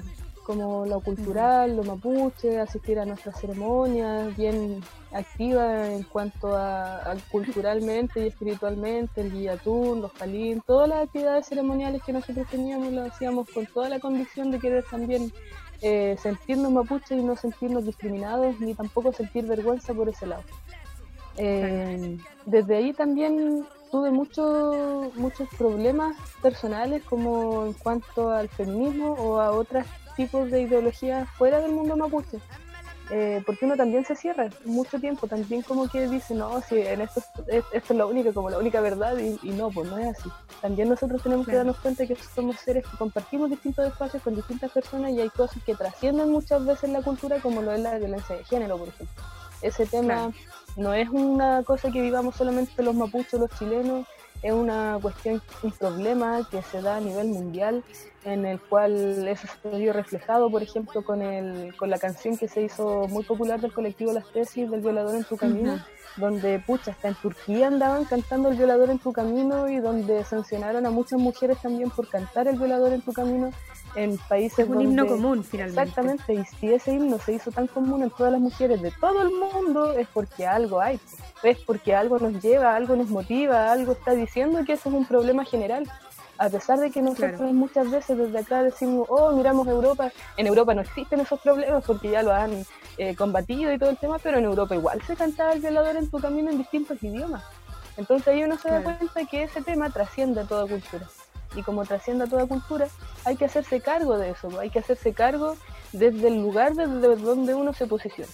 Como 0.50 0.84
lo 0.84 0.98
cultural, 0.98 1.76
lo 1.76 1.84
mapuche, 1.84 2.58
asistir 2.58 2.98
a 2.98 3.04
nuestras 3.04 3.40
ceremonias, 3.40 4.36
bien 4.36 4.82
activa 5.12 5.86
en 5.86 6.02
cuanto 6.02 6.56
a, 6.56 7.14
culturalmente 7.30 8.24
y 8.24 8.26
espiritualmente, 8.26 9.20
el 9.20 9.30
guillatún, 9.30 10.02
los 10.02 10.10
palín, 10.10 10.60
todas 10.66 10.88
las 10.88 11.04
actividades 11.04 11.46
ceremoniales 11.46 12.02
que 12.02 12.12
nosotros 12.12 12.48
teníamos 12.50 12.92
lo 12.92 13.04
hacíamos 13.04 13.48
con 13.48 13.64
toda 13.66 13.88
la 13.88 14.00
convicción 14.00 14.50
de 14.50 14.58
querer 14.58 14.84
también 14.90 15.32
eh, 15.82 16.16
sentirnos 16.20 16.72
mapuche 16.72 17.14
y 17.14 17.22
no 17.22 17.36
sentirnos 17.36 17.86
discriminados, 17.86 18.58
ni 18.58 18.74
tampoco 18.74 19.12
sentir 19.12 19.46
vergüenza 19.46 19.94
por 19.94 20.08
ese 20.08 20.26
lado. 20.26 20.42
Eh, 21.36 22.18
desde 22.44 22.76
ahí 22.76 22.92
también 22.92 23.64
tuve 23.92 24.10
muchos 24.10 25.14
muchos 25.14 25.48
problemas 25.56 26.16
personales 26.42 27.04
como 27.04 27.66
en 27.66 27.72
cuanto 27.72 28.30
al 28.30 28.48
feminismo 28.48 29.12
o 29.12 29.40
a 29.40 29.52
otras 29.52 29.86
tipos 30.20 30.50
de 30.50 30.60
ideologías 30.60 31.26
fuera 31.38 31.60
del 31.60 31.72
mundo 31.72 31.96
mapuche. 31.96 32.38
Eh, 33.12 33.42
porque 33.44 33.64
uno 33.64 33.74
también 33.74 34.04
se 34.04 34.14
cierra 34.14 34.50
mucho 34.66 35.00
tiempo, 35.00 35.26
también 35.26 35.62
como 35.62 35.88
que 35.88 36.06
dice, 36.06 36.34
no, 36.34 36.60
si 36.60 36.78
en 36.78 37.00
esto, 37.00 37.20
esto 37.48 37.92
es 37.92 37.98
lo 37.98 38.06
único, 38.06 38.32
como 38.32 38.50
la 38.50 38.58
única 38.58 38.80
verdad, 38.82 39.16
y, 39.18 39.50
no, 39.50 39.70
pues 39.70 39.90
no 39.90 39.98
es 39.98 40.18
así. 40.18 40.28
También 40.60 40.90
nosotros 40.90 41.22
tenemos 41.22 41.46
que 41.46 41.56
darnos 41.56 41.78
cuenta 41.78 42.06
que 42.06 42.14
somos 42.14 42.56
seres 42.56 42.84
que 42.86 42.96
compartimos 42.98 43.50
distintos 43.50 43.86
espacios 43.86 44.22
con 44.22 44.36
distintas 44.36 44.70
personas 44.70 45.10
y 45.12 45.20
hay 45.20 45.30
cosas 45.30 45.60
que 45.64 45.74
trascienden 45.74 46.30
muchas 46.30 46.64
veces 46.64 46.90
la 46.90 47.02
cultura, 47.02 47.40
como 47.40 47.62
lo 47.62 47.72
es 47.72 47.80
la 47.80 47.98
violencia 47.98 48.36
de 48.36 48.44
género, 48.44 48.76
por 48.76 48.88
ejemplo. 48.88 49.24
Ese 49.62 49.86
tema 49.86 50.30
no 50.76 50.94
es 50.94 51.08
una 51.08 51.64
cosa 51.64 51.90
que 51.90 52.02
vivamos 52.02 52.36
solamente 52.36 52.82
los 52.82 52.94
mapuches, 52.94 53.40
los 53.40 53.50
chilenos, 53.58 54.06
es 54.42 54.52
una 54.52 54.98
cuestión, 55.00 55.42
un 55.62 55.72
problema 55.72 56.46
que 56.50 56.62
se 56.62 56.80
da 56.80 56.96
a 56.96 57.00
nivel 57.00 57.28
mundial, 57.28 57.84
en 58.24 58.44
el 58.46 58.60
cual 58.60 59.26
eso 59.28 59.46
se 59.62 59.78
vio 59.78 59.92
reflejado, 59.92 60.50
por 60.50 60.62
ejemplo, 60.62 61.02
con, 61.02 61.22
el, 61.22 61.74
con 61.76 61.90
la 61.90 61.98
canción 61.98 62.36
que 62.36 62.48
se 62.48 62.62
hizo 62.62 63.06
muy 63.08 63.24
popular 63.24 63.60
del 63.60 63.72
colectivo 63.72 64.12
Las 64.12 64.30
Tesis 64.32 64.70
del 64.70 64.80
violador 64.80 65.14
en 65.14 65.24
tu 65.24 65.36
camino, 65.36 65.78
donde, 66.16 66.58
pucha, 66.58 66.90
hasta 66.90 67.08
en 67.08 67.14
Turquía 67.14 67.68
andaban 67.68 68.04
cantando 68.04 68.48
el 68.48 68.56
violador 68.56 68.90
en 68.90 68.98
tu 68.98 69.12
camino 69.12 69.68
y 69.68 69.78
donde 69.78 70.24
sancionaron 70.24 70.84
a 70.86 70.90
muchas 70.90 71.18
mujeres 71.18 71.58
también 71.60 71.90
por 71.90 72.08
cantar 72.08 72.48
el 72.48 72.56
violador 72.56 72.92
en 72.92 73.02
tu 73.02 73.12
camino 73.12 73.50
en 73.96 74.18
países 74.28 74.68
un 74.68 74.80
himno 74.80 75.06
común 75.06 75.44
finalmente. 75.44 75.82
Exactamente, 75.82 76.34
y 76.34 76.44
si 76.44 76.72
ese 76.72 76.92
himno 76.92 77.18
se 77.18 77.34
hizo 77.34 77.50
tan 77.50 77.66
común 77.66 78.02
en 78.02 78.10
todas 78.10 78.32
las 78.32 78.40
mujeres 78.40 78.80
de 78.82 78.92
todo 78.92 79.22
el 79.22 79.30
mundo 79.30 79.92
es 79.92 80.06
porque 80.08 80.46
algo 80.46 80.80
hay, 80.80 81.00
es 81.42 81.58
porque 81.58 81.94
algo 81.94 82.18
nos 82.18 82.42
lleva, 82.42 82.74
algo 82.76 82.96
nos 82.96 83.08
motiva, 83.08 83.72
algo 83.72 83.92
está 83.92 84.12
diciendo 84.12 84.64
que 84.64 84.74
eso 84.74 84.88
es 84.88 84.94
un 84.94 85.06
problema 85.06 85.44
general. 85.44 85.90
A 86.38 86.48
pesar 86.48 86.78
de 86.78 86.90
que 86.90 87.02
nosotros 87.02 87.52
muchas 87.52 87.90
veces 87.90 88.16
desde 88.16 88.38
acá 88.38 88.62
decimos, 88.62 89.06
oh, 89.10 89.32
miramos 89.32 89.68
Europa, 89.68 90.10
en 90.38 90.46
Europa 90.46 90.74
no 90.74 90.80
existen 90.80 91.20
esos 91.20 91.38
problemas 91.40 91.84
porque 91.84 92.10
ya 92.10 92.22
lo 92.22 92.32
han 92.32 92.64
eh, 92.96 93.14
combatido 93.14 93.72
y 93.72 93.78
todo 93.78 93.90
el 93.90 93.98
tema, 93.98 94.18
pero 94.18 94.38
en 94.38 94.44
Europa 94.44 94.74
igual 94.74 95.02
se 95.02 95.16
cantaba 95.16 95.52
el 95.52 95.60
violador 95.60 95.96
en 95.96 96.10
tu 96.10 96.18
camino 96.18 96.50
en 96.50 96.56
distintos 96.56 97.02
idiomas. 97.02 97.44
Entonces 97.98 98.28
ahí 98.28 98.42
uno 98.42 98.56
se 98.56 98.70
da 98.70 98.82
cuenta 98.82 99.26
que 99.26 99.42
ese 99.42 99.60
tema 99.60 99.90
trasciende 99.90 100.40
a 100.40 100.44
toda 100.44 100.66
cultura 100.66 101.06
y 101.56 101.62
como 101.62 101.84
trasciende 101.84 102.24
a 102.24 102.26
toda 102.26 102.46
cultura, 102.46 102.88
hay 103.24 103.36
que 103.36 103.44
hacerse 103.44 103.80
cargo 103.80 104.16
de 104.16 104.30
eso, 104.30 104.58
hay 104.58 104.70
que 104.70 104.78
hacerse 104.78 105.12
cargo 105.12 105.56
desde 105.92 106.28
el 106.28 106.40
lugar 106.40 106.74
desde 106.74 107.16
donde 107.16 107.54
uno 107.54 107.72
se 107.72 107.86
posiciona. 107.86 108.30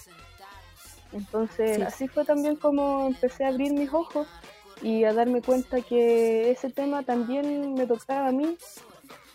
Entonces, 1.13 1.81
así 1.81 2.07
fue 2.07 2.25
también 2.25 2.55
como 2.55 3.07
empecé 3.07 3.45
a 3.45 3.49
abrir 3.49 3.73
mis 3.73 3.91
ojos 3.93 4.27
y 4.81 5.03
a 5.03 5.13
darme 5.13 5.41
cuenta 5.41 5.81
que 5.81 6.51
ese 6.51 6.69
tema 6.69 7.03
también 7.03 7.73
me 7.73 7.85
tocaba 7.85 8.27
a 8.27 8.31
mí, 8.31 8.57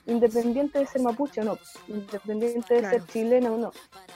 independiente 0.06 0.78
de 0.78 0.86
ser 0.86 1.02
mapuche 1.02 1.40
o 1.40 1.44
no, 1.44 1.58
independiente 1.88 2.74
de 2.74 2.90
ser 2.90 3.06
chilena 3.06 3.50
o 3.50 3.58
no. 3.58 3.72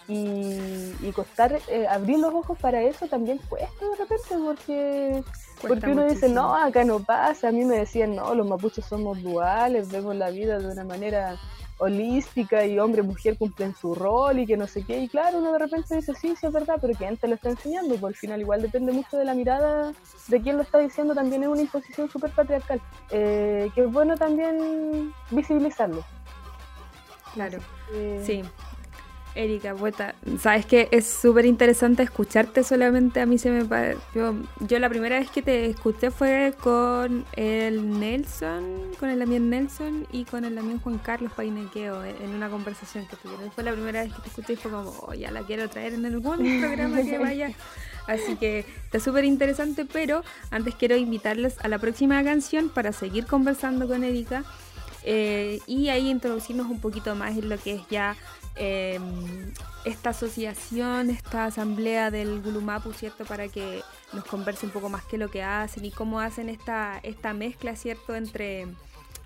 Y, 0.09 1.11
costar, 1.13 1.59
eh, 1.69 1.87
abrir 1.89 2.19
los 2.19 2.33
ojos 2.33 2.59
para 2.59 2.83
eso 2.83 3.07
también 3.07 3.39
cuesta 3.49 3.89
de 3.89 3.97
repente, 3.97 4.37
porque 4.45 5.25
porque 5.61 5.91
uno 5.91 6.05
dice, 6.05 6.29
no, 6.29 6.55
acá 6.55 6.85
no 6.85 7.01
pasa. 7.01 7.49
A 7.49 7.53
mí 7.53 7.65
me 7.65 7.79
decían, 7.79 8.15
no, 8.15 8.35
los 8.35 8.47
mapuches 8.47 8.85
somos 8.85 9.23
duales, 9.23 9.91
vemos 9.91 10.15
la 10.15 10.31
vida 10.31 10.59
de 10.59 10.67
una 10.67 10.85
manera 10.85 11.39
holística 11.79 12.65
y 12.65 12.79
hombre 12.79 13.03
y 13.03 13.07
mujer 13.07 13.37
cumplen 13.37 13.75
su 13.75 13.95
rol 13.95 14.39
y 14.39 14.47
que 14.47 14.57
no 14.57 14.67
sé 14.67 14.85
qué. 14.85 14.99
Y 14.99 15.09
claro, 15.09 15.39
uno 15.39 15.53
de 15.53 15.59
repente 15.59 15.97
dice, 15.97 16.15
sí, 16.15 16.35
sí 16.39 16.47
es 16.47 16.53
verdad, 16.53 16.79
pero 16.81 16.95
¿quién 16.95 17.17
te 17.17 17.29
lo 17.29 17.35
está 17.35 17.51
enseñando? 17.51 17.97
Por 17.97 18.09
al 18.09 18.15
final 18.15 18.41
igual 18.41 18.63
depende 18.63 18.93
mucho 18.93 19.17
de 19.17 19.25
la 19.25 19.35
mirada 19.35 19.93
de 20.29 20.41
quien 20.41 20.57
lo 20.57 20.63
está 20.63 20.79
diciendo, 20.79 21.15
también 21.15 21.43
es 21.43 21.49
una 21.49 21.61
imposición 21.61 22.11
súper 22.11 22.31
patriarcal, 22.31 22.81
eh, 23.11 23.71
que 23.75 23.83
es 23.83 23.93
bueno 23.93 24.17
también 24.17 25.13
visibilizarlo. 25.31 26.05
Claro, 27.35 27.59
sí. 28.25 28.43
Erika, 29.37 29.75
vuelta, 29.75 30.15
sabes 30.41 30.65
que 30.65 30.89
es 30.91 31.07
súper 31.07 31.45
interesante 31.45 32.03
escucharte 32.03 32.65
solamente. 32.65 33.21
A 33.21 33.27
mí 33.27 33.39
se 33.39 33.51
me 33.51 33.67
yo, 34.15 34.35
yo 34.61 34.79
la 34.79 34.89
primera 34.89 35.19
vez 35.19 35.31
que 35.31 35.43
te 35.43 35.67
escuché 35.67 36.11
fue 36.11 36.55
con 36.61 37.25
el 37.35 38.01
Nelson, 38.01 38.93
con 38.99 39.11
el 39.11 39.19
Lamien 39.19 39.51
Nelson 39.51 40.07
y 40.11 40.25
con 40.25 40.45
el 40.45 40.55
Lamien 40.55 40.81
Juan 40.81 40.99
Carlos 40.99 41.33
Painequeo 41.37 42.03
en 42.03 42.31
una 42.35 42.49
conversación 42.49 43.07
que 43.07 43.17
tuvieron. 43.17 43.53
Fue 43.53 43.63
la 43.63 43.73
primera 43.73 44.03
vez 44.03 44.13
que 44.13 44.23
te 44.23 44.29
escuché 44.29 44.55
y 44.55 44.57
fue 44.57 44.71
como, 44.71 44.91
oh, 45.07 45.15
ya 45.15 45.31
la 45.31 45.43
quiero 45.43 45.69
traer 45.69 45.95
en 45.95 46.07
algún 46.07 46.39
programa 46.61 47.03
que 47.03 47.19
vaya. 47.19 47.51
Así 48.07 48.37
que 48.37 48.61
está 48.85 49.01
súper 49.01 49.25
interesante, 49.25 49.85
pero 49.85 50.23
antes 50.51 50.75
quiero 50.77 50.97
invitarles 50.97 51.57
a 51.61 51.69
la 51.69 51.79
próxima 51.79 52.23
canción 52.25 52.71
para 52.71 52.93
seguir 52.93 53.27
conversando 53.27 53.87
con 53.87 54.03
Erika. 54.03 54.45
Eh, 55.09 55.61
y 55.69 55.89
ahí 55.89 56.11
introducirnos 56.11 56.67
un 56.67 56.81
poquito 56.81 57.15
más 57.15 57.37
en 57.37 57.49
lo 57.49 57.59
que 57.59 57.75
es 57.75 57.83
ya 57.89 58.17
Em, 58.57 59.53
esta 59.85 60.11
asociación, 60.11 61.11
esta 61.11 61.45
asamblea 61.45 62.11
del 62.11 62.43
Gulumapu, 62.43 62.93
¿cierto? 62.93 63.25
Para 63.25 63.49
que 63.49 63.83
nos 64.13 64.25
converse 64.25 64.67
un 64.67 64.73
poco 64.73 64.89
más 64.89 65.05
qué 65.05 65.17
es 65.17 65.21
lo 65.21 65.31
que 65.31 65.43
hacen 65.43 65.85
y 65.85 65.91
cómo 65.91 66.21
hacen 66.21 66.49
esta, 66.49 66.99
esta 67.03 67.35
mezcla, 67.35 67.77
¿cierto? 67.77 68.17
Entre, 68.17 68.67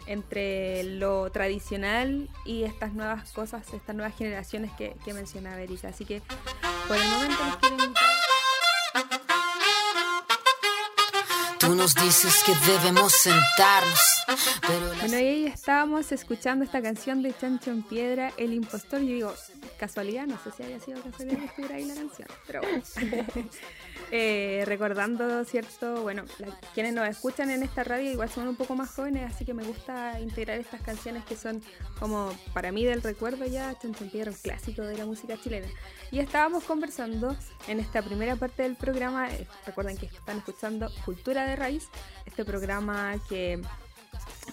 entre 0.06 0.82
lo 0.82 1.30
tradicional 1.30 2.28
y 2.44 2.64
estas 2.64 2.92
nuevas 2.92 3.32
cosas, 3.32 3.72
estas 3.72 3.94
nuevas 3.94 4.16
generaciones 4.16 4.72
que, 4.72 4.96
que 5.04 5.14
mencionaba 5.14 5.60
Erika. 5.60 5.88
Así 5.88 6.04
que 6.04 6.22
por 6.88 6.96
el 6.96 7.08
momento 7.08 7.42
les 7.44 7.56
quiero 7.56 8.09
Nos 11.76 11.94
dices 11.94 12.42
que 12.44 12.52
debemos 12.70 13.12
sentarnos. 13.12 14.00
Pero 14.66 14.94
Bueno, 14.96 15.16
ahí 15.16 15.46
estábamos 15.46 16.10
escuchando 16.10 16.64
esta 16.64 16.82
canción 16.82 17.22
de 17.22 17.32
Chancho 17.36 17.70
en 17.70 17.82
Piedra, 17.82 18.32
El 18.36 18.52
Impostor. 18.52 19.00
Yo 19.00 19.14
digo, 19.14 19.34
casualidad, 19.78 20.26
no 20.26 20.36
sé 20.42 20.50
si 20.56 20.62
haya 20.64 20.80
sido 20.80 21.00
casualidad 21.00 21.38
que 21.38 21.44
estuviera 21.46 21.76
ahí 21.76 21.84
la 21.84 21.94
canción, 21.94 22.28
pero 22.46 22.60
bueno. 22.62 22.82
Eh, 24.12 24.64
recordando, 24.66 25.44
¿cierto? 25.44 26.02
Bueno, 26.02 26.24
quienes 26.74 26.94
nos 26.94 27.08
escuchan 27.08 27.48
en 27.48 27.62
esta 27.62 27.84
radio 27.84 28.10
igual 28.10 28.28
son 28.28 28.48
un 28.48 28.56
poco 28.56 28.74
más 28.74 28.90
jóvenes, 28.90 29.32
así 29.32 29.44
que 29.44 29.54
me 29.54 29.62
gusta 29.62 30.18
integrar 30.18 30.58
estas 30.58 30.80
canciones 30.80 31.24
que 31.24 31.36
son 31.36 31.62
como 32.00 32.32
para 32.52 32.72
mí 32.72 32.84
del 32.84 33.02
recuerdo 33.02 33.46
ya, 33.46 33.78
Chancho 33.78 34.02
en 34.02 34.10
Piedra, 34.10 34.32
un 34.32 34.36
clásico 34.36 34.82
de 34.82 34.96
la 34.96 35.06
música 35.06 35.36
chilena. 35.40 35.68
Y 36.10 36.18
estábamos 36.18 36.64
conversando 36.64 37.36
en 37.68 37.78
esta 37.78 38.02
primera 38.02 38.34
parte 38.34 38.64
del 38.64 38.74
programa, 38.74 39.32
eh, 39.32 39.46
recuerden 39.64 39.96
que 39.96 40.06
están 40.06 40.38
escuchando 40.38 40.90
Cultura 41.04 41.46
de 41.46 41.54
Este 41.68 42.44
programa 42.44 43.14
que 43.28 43.60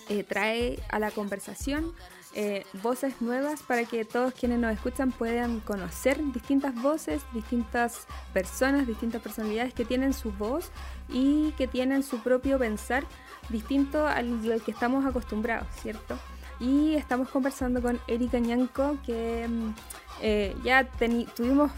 eh, 0.10 0.24
trae 0.24 0.80
a 0.90 1.00
la 1.00 1.12
conversación 1.12 1.94
eh, 2.40 2.66
voces 2.84 3.22
nuevas 3.22 3.64
para 3.64 3.86
que 3.86 4.06
todos 4.06 4.34
quienes 4.34 4.60
nos 4.60 4.74
escuchan 4.74 5.12
puedan 5.12 5.60
conocer 5.62 6.22
distintas 6.34 6.76
voces, 6.76 7.24
distintas 7.34 8.06
personas, 8.34 8.86
distintas 8.86 9.22
personalidades 9.22 9.74
que 9.74 9.86
tienen 9.86 10.14
su 10.14 10.32
voz 10.34 10.70
y 11.10 11.52
que 11.54 11.68
tienen 11.68 12.04
su 12.04 12.20
propio 12.20 12.60
pensar 12.60 13.06
distinto 13.50 14.06
al, 14.06 14.62
que 14.64 14.72
estamos 14.72 15.06
acostumbrados, 15.06 15.68
¿cierto? 15.82 16.18
Y 16.60 16.96
estamos 16.96 17.30
conversando 17.30 17.82
con 17.82 18.00
Erika 18.08 18.40
Ñanco, 18.40 18.98
que 19.06 19.48
mm, 19.48 19.74
eh, 20.22 20.56
ya 20.64 20.88
tuvimos, 21.36 21.72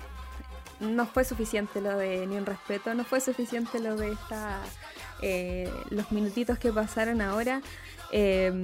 no 0.80 1.06
fue 1.06 1.24
suficiente 1.24 1.82
lo 1.82 1.98
de 1.98 2.26
Ni 2.28 2.38
un 2.38 2.46
Respeto, 2.46 2.94
no 2.94 3.04
fue 3.04 3.22
suficiente 3.22 3.80
lo 3.80 3.96
de 3.96 4.14
esta, 4.14 4.60
eh, 5.22 5.72
los 5.90 6.12
minutitos 6.12 6.58
que 6.60 6.72
pasaron 6.72 7.22
ahora. 7.22 7.62
Em, 8.12 8.64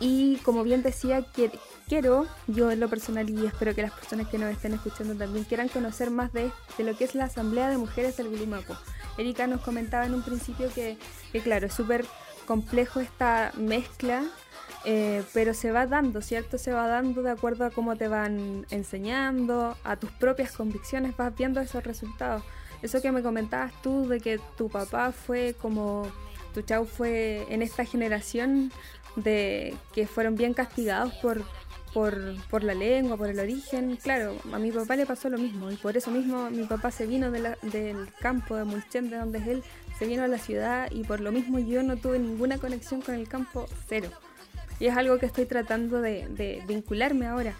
y 0.00 0.36
como 0.38 0.64
bien 0.64 0.82
decía, 0.82 1.24
quiero, 1.88 2.26
yo 2.46 2.70
en 2.70 2.80
lo 2.80 2.88
personal 2.88 3.28
y 3.30 3.46
espero 3.46 3.74
que 3.74 3.82
las 3.82 3.92
personas 3.92 4.28
que 4.28 4.38
nos 4.38 4.50
estén 4.50 4.74
escuchando 4.74 5.14
también 5.14 5.44
quieran 5.44 5.68
conocer 5.68 6.10
más 6.10 6.32
de, 6.32 6.50
de 6.76 6.84
lo 6.84 6.96
que 6.96 7.04
es 7.04 7.14
la 7.14 7.24
Asamblea 7.24 7.68
de 7.68 7.78
Mujeres 7.78 8.16
del 8.16 8.28
Gulimaco. 8.28 8.76
Erika 9.16 9.46
nos 9.46 9.60
comentaba 9.60 10.06
en 10.06 10.14
un 10.14 10.22
principio 10.22 10.68
que, 10.74 10.98
que 11.32 11.40
claro, 11.40 11.66
es 11.66 11.74
súper 11.74 12.04
complejo 12.46 13.00
esta 13.00 13.52
mezcla, 13.56 14.24
eh, 14.84 15.22
pero 15.32 15.54
se 15.54 15.70
va 15.70 15.86
dando, 15.86 16.20
¿cierto? 16.20 16.58
Se 16.58 16.72
va 16.72 16.86
dando 16.86 17.22
de 17.22 17.30
acuerdo 17.30 17.64
a 17.64 17.70
cómo 17.70 17.96
te 17.96 18.08
van 18.08 18.66
enseñando, 18.70 19.76
a 19.84 19.96
tus 19.96 20.10
propias 20.10 20.52
convicciones, 20.52 21.16
vas 21.16 21.34
viendo 21.36 21.60
esos 21.60 21.84
resultados. 21.84 22.42
Eso 22.84 23.00
que 23.00 23.10
me 23.10 23.22
comentabas 23.22 23.72
tú 23.80 24.06
de 24.08 24.20
que 24.20 24.38
tu 24.58 24.68
papá 24.68 25.10
fue 25.10 25.56
como, 25.58 26.06
tu 26.52 26.60
chau 26.60 26.84
fue 26.84 27.46
en 27.48 27.62
esta 27.62 27.86
generación 27.86 28.70
de 29.16 29.74
que 29.94 30.06
fueron 30.06 30.36
bien 30.36 30.52
castigados 30.52 31.14
por, 31.14 31.42
por, 31.94 32.62
la 32.62 32.74
lengua, 32.74 33.16
por 33.16 33.30
el 33.30 33.40
origen. 33.40 33.96
Claro, 33.96 34.36
a 34.52 34.58
mi 34.58 34.70
papá 34.70 34.96
le 34.96 35.06
pasó 35.06 35.30
lo 35.30 35.38
mismo 35.38 35.70
y 35.70 35.76
por 35.76 35.96
eso 35.96 36.10
mismo 36.10 36.50
mi 36.50 36.64
papá 36.64 36.90
se 36.90 37.06
vino 37.06 37.30
del 37.30 38.12
campo 38.20 38.54
de 38.54 38.64
Mulchen, 38.64 39.08
de 39.08 39.16
donde 39.16 39.38
es 39.38 39.46
él, 39.46 39.62
se 39.98 40.04
vino 40.04 40.22
a 40.22 40.28
la 40.28 40.36
ciudad 40.36 40.90
y 40.90 41.04
por 41.04 41.20
lo 41.20 41.32
mismo 41.32 41.58
yo 41.58 41.82
no 41.82 41.96
tuve 41.96 42.18
ninguna 42.18 42.58
conexión 42.58 43.00
con 43.00 43.14
el 43.14 43.26
campo 43.26 43.66
cero. 43.88 44.10
Y 44.78 44.88
es 44.88 44.94
algo 44.94 45.16
que 45.16 45.24
estoy 45.24 45.46
tratando 45.46 46.02
de, 46.02 46.28
de 46.28 46.62
vincularme 46.68 47.28
ahora. 47.28 47.54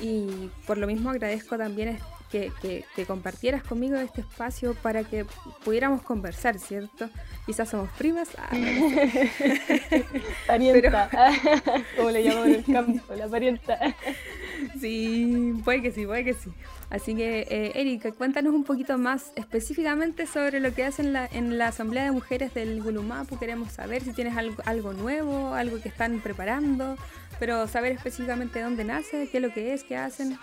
Y 0.00 0.50
por 0.68 0.78
lo 0.78 0.86
mismo 0.86 1.10
agradezco 1.10 1.58
también 1.58 1.98
que, 2.30 2.52
que, 2.94 3.06
compartieras 3.06 3.62
conmigo 3.62 3.96
este 3.96 4.20
espacio 4.20 4.74
para 4.74 5.04
que 5.04 5.24
pudiéramos 5.64 6.02
conversar, 6.02 6.58
¿cierto? 6.58 7.08
Quizás 7.46 7.70
somos 7.70 7.90
primas. 7.92 8.28
Ah, 8.36 8.50
parienta, 10.46 11.08
como 11.96 12.10
le 12.10 12.22
llamamos 12.22 12.46
en 12.48 12.54
el 12.54 12.64
campo, 12.72 13.14
la 13.14 13.28
parienta. 13.28 13.78
sí, 14.80 15.54
puede 15.64 15.82
que 15.82 15.92
sí, 15.92 16.06
puede 16.06 16.24
que 16.24 16.34
sí. 16.34 16.50
Así 16.90 17.14
que, 17.14 17.40
eh, 17.50 17.72
Erika, 17.74 18.12
cuéntanos 18.12 18.54
un 18.54 18.64
poquito 18.64 18.96
más 18.96 19.32
específicamente 19.36 20.26
sobre 20.26 20.58
lo 20.60 20.72
que 20.72 20.84
hacen 20.84 21.12
la, 21.12 21.26
en 21.26 21.58
la 21.58 21.68
Asamblea 21.68 22.04
de 22.04 22.12
Mujeres 22.12 22.54
del 22.54 22.82
Gulumapu. 22.82 23.38
Queremos 23.38 23.72
saber 23.72 24.02
si 24.02 24.12
tienes 24.12 24.36
algo, 24.36 24.62
algo 24.64 24.92
nuevo, 24.94 25.54
algo 25.54 25.80
que 25.82 25.88
están 25.90 26.20
preparando, 26.20 26.96
pero 27.38 27.68
saber 27.68 27.92
específicamente 27.92 28.62
dónde 28.62 28.84
nace, 28.84 29.28
qué 29.30 29.38
es 29.38 29.42
lo 29.42 29.52
que 29.52 29.74
es, 29.74 29.84
qué 29.84 29.96
hacen. 29.96 30.38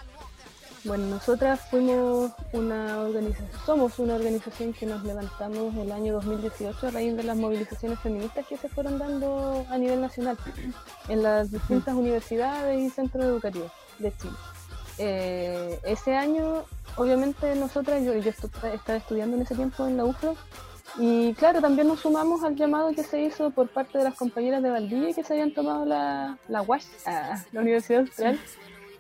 Bueno, 0.86 1.08
nosotras 1.08 1.62
fuimos 1.62 2.32
una 2.54 3.00
organización, 3.00 3.50
somos 3.66 3.98
una 3.98 4.16
organización 4.16 4.72
que 4.72 4.86
nos 4.86 5.04
levantamos 5.04 5.76
el 5.78 5.92
año 5.92 6.14
2018 6.14 6.88
a 6.88 6.92
raíz 6.92 7.18
de 7.18 7.24
las 7.24 7.36
movilizaciones 7.36 8.00
feministas 8.00 8.46
que 8.46 8.56
se 8.56 8.70
fueron 8.70 9.00
dando 9.00 9.66
a 9.72 9.78
nivel 9.80 10.00
nacional 10.00 10.38
en 11.10 11.24
las 11.24 11.52
distintas 11.52 11.96
universidades 11.96 12.80
y 12.80 12.92
centros 12.92 13.26
educativos 13.26 13.72
de 13.98 14.16
Chile. 14.16 14.34
Eh, 15.00 15.80
ese 15.86 16.16
año, 16.16 16.66
obviamente, 16.98 17.56
nosotras, 17.56 18.04
yo, 18.04 18.14
yo 18.14 18.30
estaba 18.30 18.98
estudiando 18.98 19.38
en 19.38 19.42
ese 19.42 19.56
tiempo 19.56 19.88
en 19.88 19.98
la 19.98 20.06
UFRO, 20.06 20.36
y 20.98 21.34
claro, 21.34 21.62
también 21.62 21.88
nos 21.88 22.02
sumamos 22.02 22.44
al 22.44 22.56
llamado 22.56 22.94
que 22.94 23.04
se 23.04 23.22
hizo 23.22 23.50
por 23.50 23.70
parte 23.70 23.98
de 23.98 24.04
las 24.04 24.14
compañeras 24.14 24.62
de 24.62 24.70
Valdivia 24.70 25.14
que 25.14 25.24
se 25.24 25.34
habían 25.34 25.52
tomado 25.52 25.84
la, 25.84 26.38
la 26.48 26.62
UAS, 26.62 26.88
la 27.52 27.62
Universidad 27.62 28.02
Austral. 28.02 28.40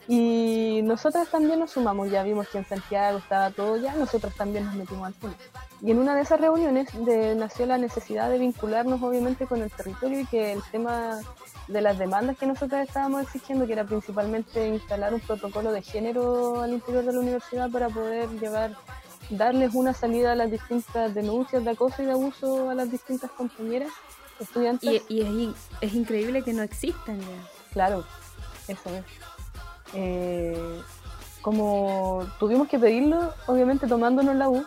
Y 0.07 0.81
nosotras 0.83 1.29
también 1.29 1.59
nos 1.59 1.71
sumamos, 1.71 2.11
ya 2.11 2.21
vimos 2.21 2.47
que 2.49 2.59
en 2.59 2.65
Santiago 2.65 3.17
estaba 3.17 3.49
todo 3.49 3.77
ya, 3.77 3.95
nosotros 3.95 4.35
también 4.35 4.65
nos 4.65 4.75
metimos 4.75 5.07
al 5.07 5.13
fondo. 5.15 5.35
Y 5.81 5.91
en 5.91 5.97
una 5.97 6.15
de 6.15 6.21
esas 6.21 6.39
reuniones 6.39 6.87
de, 7.05 7.33
nació 7.35 7.65
la 7.65 7.77
necesidad 7.77 8.29
de 8.29 8.37
vincularnos 8.37 9.01
obviamente 9.01 9.47
con 9.47 9.61
el 9.61 9.71
territorio 9.71 10.19
y 10.19 10.25
que 10.25 10.53
el 10.53 10.61
tema 10.71 11.19
de 11.67 11.81
las 11.81 11.97
demandas 11.97 12.37
que 12.37 12.45
nosotros 12.45 12.81
estábamos 12.81 13.23
exigiendo, 13.23 13.65
que 13.65 13.73
era 13.73 13.83
principalmente 13.83 14.67
instalar 14.67 15.13
un 15.13 15.19
protocolo 15.21 15.71
de 15.71 15.81
género 15.81 16.61
al 16.61 16.73
interior 16.73 17.03
de 17.03 17.13
la 17.13 17.19
universidad 17.19 17.71
para 17.71 17.89
poder 17.89 18.29
llevar, 18.39 18.75
darles 19.31 19.73
una 19.73 19.93
salida 19.93 20.33
a 20.33 20.35
las 20.35 20.51
distintas 20.51 21.15
denuncias 21.15 21.65
de 21.65 21.71
acoso 21.71 22.03
y 22.03 22.05
de 22.05 22.11
abuso 22.11 22.69
a 22.69 22.75
las 22.75 22.91
distintas 22.91 23.31
compañeras 23.31 23.89
estudiantes. 24.39 25.01
Y, 25.09 25.13
y 25.15 25.21
es, 25.49 25.55
es 25.81 25.93
increíble 25.95 26.43
que 26.43 26.53
no 26.53 26.61
existan 26.61 27.19
ya. 27.19 27.49
Claro, 27.73 28.05
eso 28.67 28.89
es. 28.89 29.34
Eh, 29.95 30.81
como 31.41 32.25
tuvimos 32.39 32.67
que 32.67 32.79
pedirlo, 32.79 33.33
obviamente 33.47 33.87
tomándonos 33.87 34.35
la 34.35 34.49
U. 34.49 34.65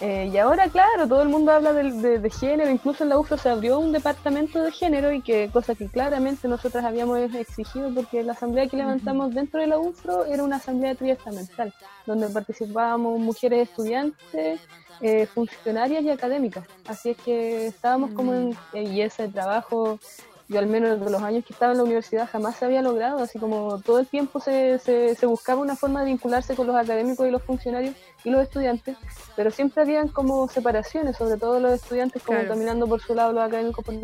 Eh, 0.00 0.30
y 0.32 0.38
ahora, 0.38 0.68
claro, 0.68 1.06
todo 1.06 1.22
el 1.22 1.28
mundo 1.28 1.52
habla 1.52 1.72
de, 1.72 2.30
género, 2.30 2.70
incluso 2.70 3.04
en 3.04 3.10
la 3.10 3.18
UFRO 3.18 3.38
se 3.38 3.48
abrió 3.48 3.78
un 3.78 3.92
departamento 3.92 4.60
de 4.60 4.72
género 4.72 5.12
y 5.12 5.20
que 5.20 5.48
cosa 5.52 5.76
que 5.76 5.86
claramente 5.86 6.48
nosotras 6.48 6.84
habíamos 6.84 7.18
exigido 7.34 7.92
porque 7.94 8.24
la 8.24 8.32
asamblea 8.32 8.66
que 8.66 8.76
levantamos 8.76 9.32
dentro 9.32 9.60
de 9.60 9.68
la 9.68 9.78
UFRO 9.78 10.24
era 10.24 10.42
una 10.42 10.56
asamblea 10.56 10.96
triestamental, 10.96 11.72
donde 12.04 12.28
participábamos 12.30 13.20
mujeres 13.20 13.68
estudiantes, 13.68 14.60
eh, 15.00 15.26
funcionarias 15.26 16.02
y 16.02 16.10
académicas. 16.10 16.64
Así 16.86 17.10
es 17.10 17.16
que 17.18 17.66
estábamos 17.66 18.12
como 18.12 18.34
en, 18.34 18.56
y 18.74 19.02
ese 19.02 19.28
trabajo 19.28 20.00
yo 20.48 20.58
al 20.58 20.66
menos 20.66 21.00
de 21.00 21.10
los 21.10 21.22
años 21.22 21.44
que 21.44 21.52
estaba 21.52 21.72
en 21.72 21.78
la 21.78 21.84
universidad 21.84 22.28
jamás 22.30 22.56
se 22.56 22.64
había 22.64 22.82
logrado, 22.82 23.18
así 23.18 23.38
como 23.38 23.80
todo 23.80 23.98
el 23.98 24.06
tiempo 24.06 24.40
se, 24.40 24.78
se, 24.78 25.26
buscaba 25.26 25.60
una 25.60 25.76
forma 25.76 26.00
de 26.00 26.06
vincularse 26.06 26.54
con 26.54 26.66
los 26.66 26.76
académicos 26.76 27.26
y 27.26 27.30
los 27.30 27.42
funcionarios 27.42 27.94
y 28.24 28.30
los 28.30 28.42
estudiantes, 28.42 28.96
pero 29.36 29.50
siempre 29.50 29.82
habían 29.82 30.08
como 30.08 30.48
separaciones, 30.48 31.16
sobre 31.16 31.38
todo 31.38 31.58
los 31.60 31.72
estudiantes 31.72 32.22
como 32.22 32.38
caminando 32.46 32.86
por 32.86 33.00
su 33.00 33.14
lado, 33.14 33.32
los 33.32 33.42
académicos 33.42 33.84
por 33.84 33.94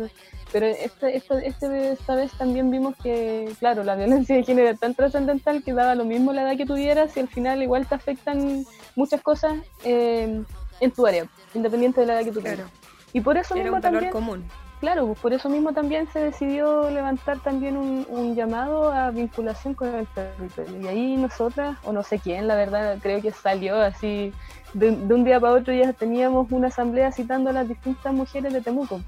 Pero 0.51 0.65
este, 0.65 1.17
este, 1.17 1.47
este, 1.47 1.91
esta 1.91 2.15
vez 2.15 2.31
también 2.33 2.71
vimos 2.71 2.95
que, 3.01 3.53
claro, 3.59 3.83
la 3.83 3.95
violencia 3.95 4.35
de 4.35 4.43
género 4.43 4.69
es 4.69 4.79
tan 4.79 4.95
trascendental 4.95 5.63
que 5.63 5.73
daba 5.73 5.95
lo 5.95 6.05
mismo 6.05 6.33
la 6.33 6.43
edad 6.43 6.57
que 6.57 6.65
tuvieras 6.65 7.15
y 7.15 7.19
al 7.19 7.27
final 7.27 7.61
igual 7.61 7.87
te 7.87 7.95
afectan 7.95 8.65
muchas 8.95 9.21
cosas 9.21 9.55
eh, 9.83 10.43
en 10.79 10.91
tu 10.91 11.05
área, 11.05 11.25
independiente 11.53 12.01
de 12.01 12.07
la 12.07 12.13
edad 12.13 12.25
que 12.25 12.31
tuvieras. 12.31 12.69
Y 13.13 13.21
por 13.21 13.37
eso 13.37 13.55
mismo 13.55 13.79
también... 13.81 14.11
común 14.11 14.45
Claro, 14.79 15.07
pues 15.07 15.19
por 15.19 15.33
eso 15.33 15.49
mismo 15.49 15.73
también 15.73 16.07
se 16.11 16.19
decidió 16.19 16.89
levantar 16.89 17.39
también 17.39 17.75
un, 17.75 18.35
llamado 18.35 18.93
a 18.93 19.11
vinculación 19.11 19.73
con 19.73 19.93
el 19.93 20.07
territorio. 20.07 20.81
Y 20.81 20.87
ahí 20.87 21.17
nosotras, 21.17 21.77
o 21.83 21.91
no 21.91 22.01
sé 22.01 22.19
quién, 22.19 22.47
la 22.47 22.55
verdad, 22.55 22.97
creo 23.01 23.21
que 23.21 23.31
salió 23.31 23.81
así, 23.81 24.31
de, 24.73 24.89
un 24.91 25.25
día 25.25 25.39
para 25.39 25.53
otro 25.53 25.73
ya 25.73 25.91
teníamos 25.91 26.49
una 26.51 26.67
asamblea 26.67 27.11
citando 27.11 27.49
a 27.49 27.53
las 27.53 27.67
distintas 27.67 28.13
mujeres 28.13 28.53
de 28.53 28.61
Temuco. 28.61 29.01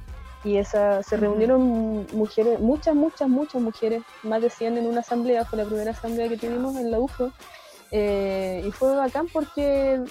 Y 0.44 0.58
esa, 0.58 1.04
se 1.04 1.16
reunieron 1.16 2.06
mujeres, 2.14 2.60
muchas, 2.60 2.94
muchas, 2.94 3.30
muchas 3.30 3.62
mujeres, 3.62 4.02
más 4.24 4.42
de 4.42 4.50
100 4.50 4.78
en 4.78 4.88
una 4.88 5.00
asamblea, 5.02 5.46
fue 5.46 5.60
la 5.60 5.66
primera 5.66 5.92
asamblea 5.92 6.28
que 6.28 6.38
tuvimos 6.38 6.76
en 6.76 6.92
la 6.92 7.00
UFO. 7.00 7.32
Eh, 7.92 8.64
y 8.66 8.72
fue 8.72 8.96
bacán 8.96 9.28
porque 9.32 10.02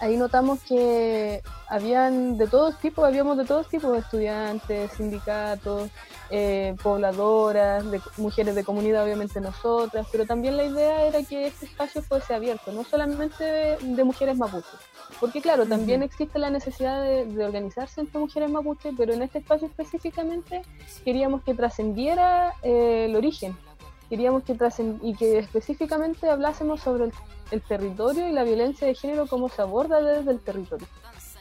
ahí 0.00 0.16
notamos 0.16 0.60
que 0.62 1.42
habían 1.68 2.36
de 2.36 2.46
todos 2.46 2.78
tipos, 2.78 3.04
habíamos 3.04 3.36
de 3.38 3.44
todos 3.44 3.68
tipos, 3.68 3.96
estudiantes, 3.96 4.92
sindicatos, 4.92 5.90
eh, 6.30 6.74
pobladoras, 6.82 7.90
de, 7.90 8.00
mujeres 8.16 8.54
de 8.54 8.64
comunidad, 8.64 9.04
obviamente 9.04 9.40
nosotras, 9.40 10.06
pero 10.10 10.26
también 10.26 10.56
la 10.56 10.64
idea 10.64 11.06
era 11.06 11.22
que 11.22 11.46
este 11.46 11.66
espacio 11.66 12.02
fuese 12.02 12.34
abierto, 12.34 12.72
no 12.72 12.84
solamente 12.84 13.44
de, 13.80 14.04
mujeres 14.04 14.36
mapuches, 14.36 14.80
porque 15.20 15.40
claro, 15.40 15.66
también 15.66 16.02
existe 16.02 16.38
la 16.38 16.50
necesidad 16.50 17.02
de, 17.02 17.44
organizarse 17.44 18.00
entre 18.00 18.18
mujeres 18.18 18.50
mapuches, 18.50 18.94
pero 18.96 19.14
en 19.14 19.22
este 19.22 19.38
espacio 19.38 19.68
específicamente 19.68 20.62
queríamos 21.04 21.42
que 21.42 21.54
trascendiera 21.54 22.54
eh, 22.62 23.06
el 23.08 23.16
origen, 23.16 23.56
queríamos 24.08 24.44
que 24.44 24.56
y 25.02 25.14
que 25.14 25.38
específicamente 25.38 26.28
hablásemos 26.30 26.80
sobre 26.80 27.10
el, 27.50 27.62
territorio 27.62 28.28
y 28.28 28.32
la 28.32 28.44
violencia 28.44 28.86
de 28.86 28.94
género, 28.94 29.26
cómo 29.26 29.48
se 29.48 29.62
aborda 29.62 30.00
desde 30.00 30.30
el 30.30 30.40
territorio. 30.40 30.86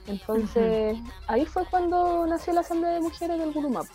Entonces, 0.07 0.97
ahí 1.27 1.45
fue 1.45 1.65
cuando 1.65 2.25
nació 2.27 2.53
la 2.53 2.61
Asamblea 2.61 2.91
de 2.91 3.01
Mujeres 3.01 3.39
del 3.39 3.51
Gulumapu. 3.51 3.89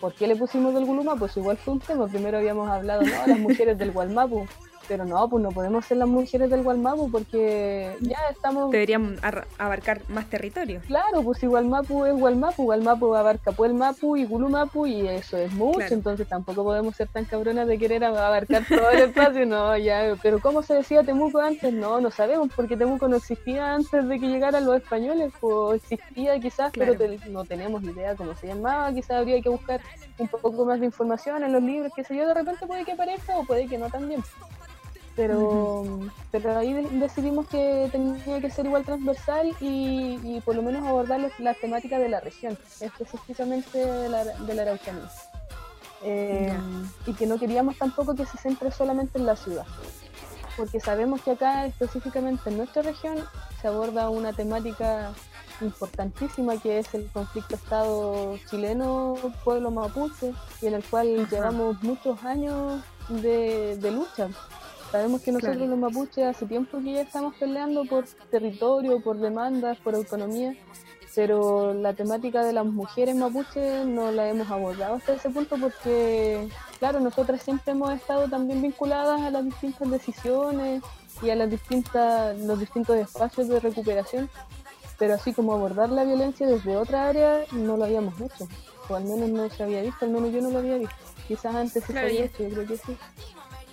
¿Por 0.00 0.14
qué 0.14 0.26
le 0.26 0.36
pusimos 0.36 0.72
del 0.74 0.86
Gulumapu? 0.86 1.20
Pues 1.20 1.36
igual 1.36 1.56
fue 1.56 1.74
un 1.74 1.80
tema. 1.80 2.06
Primero 2.06 2.38
habíamos 2.38 2.70
hablado, 2.70 3.02
¿no? 3.02 3.26
Las 3.26 3.38
mujeres 3.38 3.76
del 3.76 3.92
Gualmapu 3.92 4.46
pero 4.90 5.04
no, 5.04 5.28
pues 5.28 5.40
no 5.40 5.50
podemos 5.50 5.84
ser 5.84 5.98
las 5.98 6.08
mujeres 6.08 6.50
del 6.50 6.64
Gualmapu 6.64 7.08
porque 7.12 7.96
ya 8.00 8.18
estamos... 8.28 8.72
Deberían 8.72 9.20
abarcar 9.56 10.02
más 10.08 10.28
territorio. 10.28 10.80
Claro, 10.88 11.22
pues 11.22 11.38
si 11.38 11.46
Gualmapu 11.46 12.06
es 12.06 12.14
Gualmapu, 12.18 12.64
Gualmapu 12.64 13.14
abarca 13.14 13.52
Puelmapu 13.52 14.16
y 14.16 14.24
Gulumapu 14.24 14.88
y 14.88 15.06
eso 15.06 15.36
es 15.36 15.52
mucho, 15.52 15.94
entonces 15.94 16.26
tampoco 16.26 16.64
podemos 16.64 16.96
ser 16.96 17.06
tan 17.06 17.24
cabronas 17.24 17.68
de 17.68 17.78
querer 17.78 18.02
abarcar 18.02 18.64
todo 18.68 18.90
el 18.90 19.02
espacio, 19.02 19.46
no, 19.46 19.76
ya, 19.76 20.16
pero 20.20 20.40
¿cómo 20.40 20.60
se 20.60 20.74
decía 20.74 21.04
Temuco 21.04 21.38
antes? 21.38 21.72
No, 21.72 22.00
no 22.00 22.10
sabemos, 22.10 22.48
porque 22.56 22.76
Temuco 22.76 23.06
no 23.06 23.18
existía 23.18 23.72
antes 23.72 24.08
de 24.08 24.18
que 24.18 24.26
llegaran 24.26 24.64
los 24.64 24.74
españoles, 24.74 25.32
pues 25.40 25.84
existía 25.88 26.40
quizás, 26.40 26.72
pero 26.76 26.94
no 27.28 27.44
tenemos 27.44 27.84
idea 27.84 28.16
cómo 28.16 28.34
se 28.34 28.48
llamaba, 28.48 28.92
quizás 28.92 29.18
habría 29.18 29.40
que 29.40 29.50
buscar 29.50 29.80
un 30.18 30.26
poco 30.26 30.64
más 30.64 30.80
de 30.80 30.86
información 30.86 31.44
en 31.44 31.52
los 31.52 31.62
libros, 31.62 31.92
que 31.94 32.02
sé 32.02 32.16
yo, 32.16 32.26
de 32.26 32.34
repente 32.34 32.66
puede 32.66 32.84
que 32.84 32.90
aparezca 32.90 33.38
o 33.38 33.44
puede 33.44 33.68
que 33.68 33.78
no 33.78 33.88
también 33.88 34.20
pero, 35.20 35.84
pero 36.32 36.56
ahí 36.56 36.72
decidimos 36.92 37.46
que 37.46 37.90
tenía 37.92 38.40
que 38.40 38.50
ser 38.50 38.64
igual 38.64 38.86
transversal 38.86 39.54
y, 39.60 40.40
por 40.46 40.56
lo 40.56 40.62
menos 40.62 40.86
abordar 40.86 41.20
las 41.38 41.58
temáticas 41.58 42.00
de 42.00 42.08
la 42.08 42.20
región, 42.20 42.56
específicamente 42.80 43.84
de 43.84 44.08
la, 44.08 44.24
de 44.24 44.54
la 44.54 44.62
Araucanía. 44.62 45.10
Eh, 46.02 46.56
y 47.04 47.12
que 47.12 47.26
no 47.26 47.38
queríamos 47.38 47.76
tampoco 47.76 48.14
que 48.14 48.24
se 48.24 48.38
centre 48.38 48.70
solamente 48.70 49.18
en 49.18 49.26
la 49.26 49.36
ciudad, 49.36 49.66
porque 50.56 50.80
sabemos 50.80 51.20
que 51.20 51.32
acá 51.32 51.66
específicamente 51.66 52.48
en 52.48 52.56
nuestra 52.56 52.80
región 52.80 53.18
se 53.60 53.68
aborda 53.68 54.08
una 54.08 54.32
temática 54.32 55.12
importantísima 55.60 56.56
que 56.56 56.78
es 56.78 56.94
el 56.94 57.10
conflicto 57.12 57.56
Estado 57.56 58.38
chileno, 58.48 59.16
pueblo 59.44 59.70
mapuche, 59.70 60.32
y 60.62 60.68
en 60.68 60.74
el 60.76 60.84
cual 60.84 61.28
llevamos 61.28 61.82
muchos 61.82 62.24
años 62.24 62.80
de, 63.10 63.76
de 63.76 63.90
lucha 63.90 64.30
Sabemos 64.90 65.22
que 65.22 65.30
nosotros 65.30 65.68
los 65.68 65.78
mapuches 65.78 66.24
hace 66.24 66.46
tiempo 66.46 66.78
que 66.78 66.92
ya 66.94 67.02
estamos 67.02 67.34
peleando 67.36 67.84
por 67.84 68.06
territorio, 68.30 69.00
por 69.00 69.18
demandas, 69.18 69.78
por 69.78 69.94
autonomía, 69.94 70.54
pero 71.14 71.72
la 71.74 71.94
temática 71.94 72.44
de 72.44 72.52
las 72.52 72.66
mujeres 72.66 73.14
mapuches 73.14 73.86
no 73.86 74.10
la 74.10 74.28
hemos 74.28 74.50
abordado 74.50 74.96
hasta 74.96 75.14
ese 75.14 75.30
punto 75.30 75.56
porque, 75.60 76.48
claro, 76.80 76.98
nosotras 76.98 77.42
siempre 77.42 77.72
hemos 77.72 77.92
estado 77.92 78.28
también 78.28 78.62
vinculadas 78.62 79.20
a 79.20 79.30
las 79.30 79.44
distintas 79.44 79.88
decisiones 79.90 80.82
y 81.22 81.30
a 81.30 81.36
las 81.36 81.50
distintas, 81.50 82.36
los 82.38 82.58
distintos 82.58 82.96
espacios 82.96 83.48
de 83.48 83.60
recuperación, 83.60 84.28
pero 84.98 85.14
así 85.14 85.32
como 85.32 85.52
abordar 85.52 85.90
la 85.90 86.02
violencia 86.02 86.48
desde 86.48 86.76
otra 86.76 87.08
área 87.08 87.44
no 87.52 87.76
lo 87.76 87.84
habíamos 87.84 88.20
hecho, 88.20 88.48
o 88.88 88.96
al 88.96 89.04
menos 89.04 89.28
no 89.30 89.48
se 89.50 89.62
había 89.62 89.82
visto, 89.82 90.04
al 90.04 90.10
menos 90.10 90.32
yo 90.32 90.40
no 90.40 90.50
lo 90.50 90.58
había 90.58 90.78
visto. 90.78 90.96
Quizás 91.28 91.54
antes 91.54 91.84
se 91.84 91.92
sabía 91.92 92.26
yo 92.26 92.48
creo 92.48 92.66
que 92.66 92.76
sí. 92.76 92.96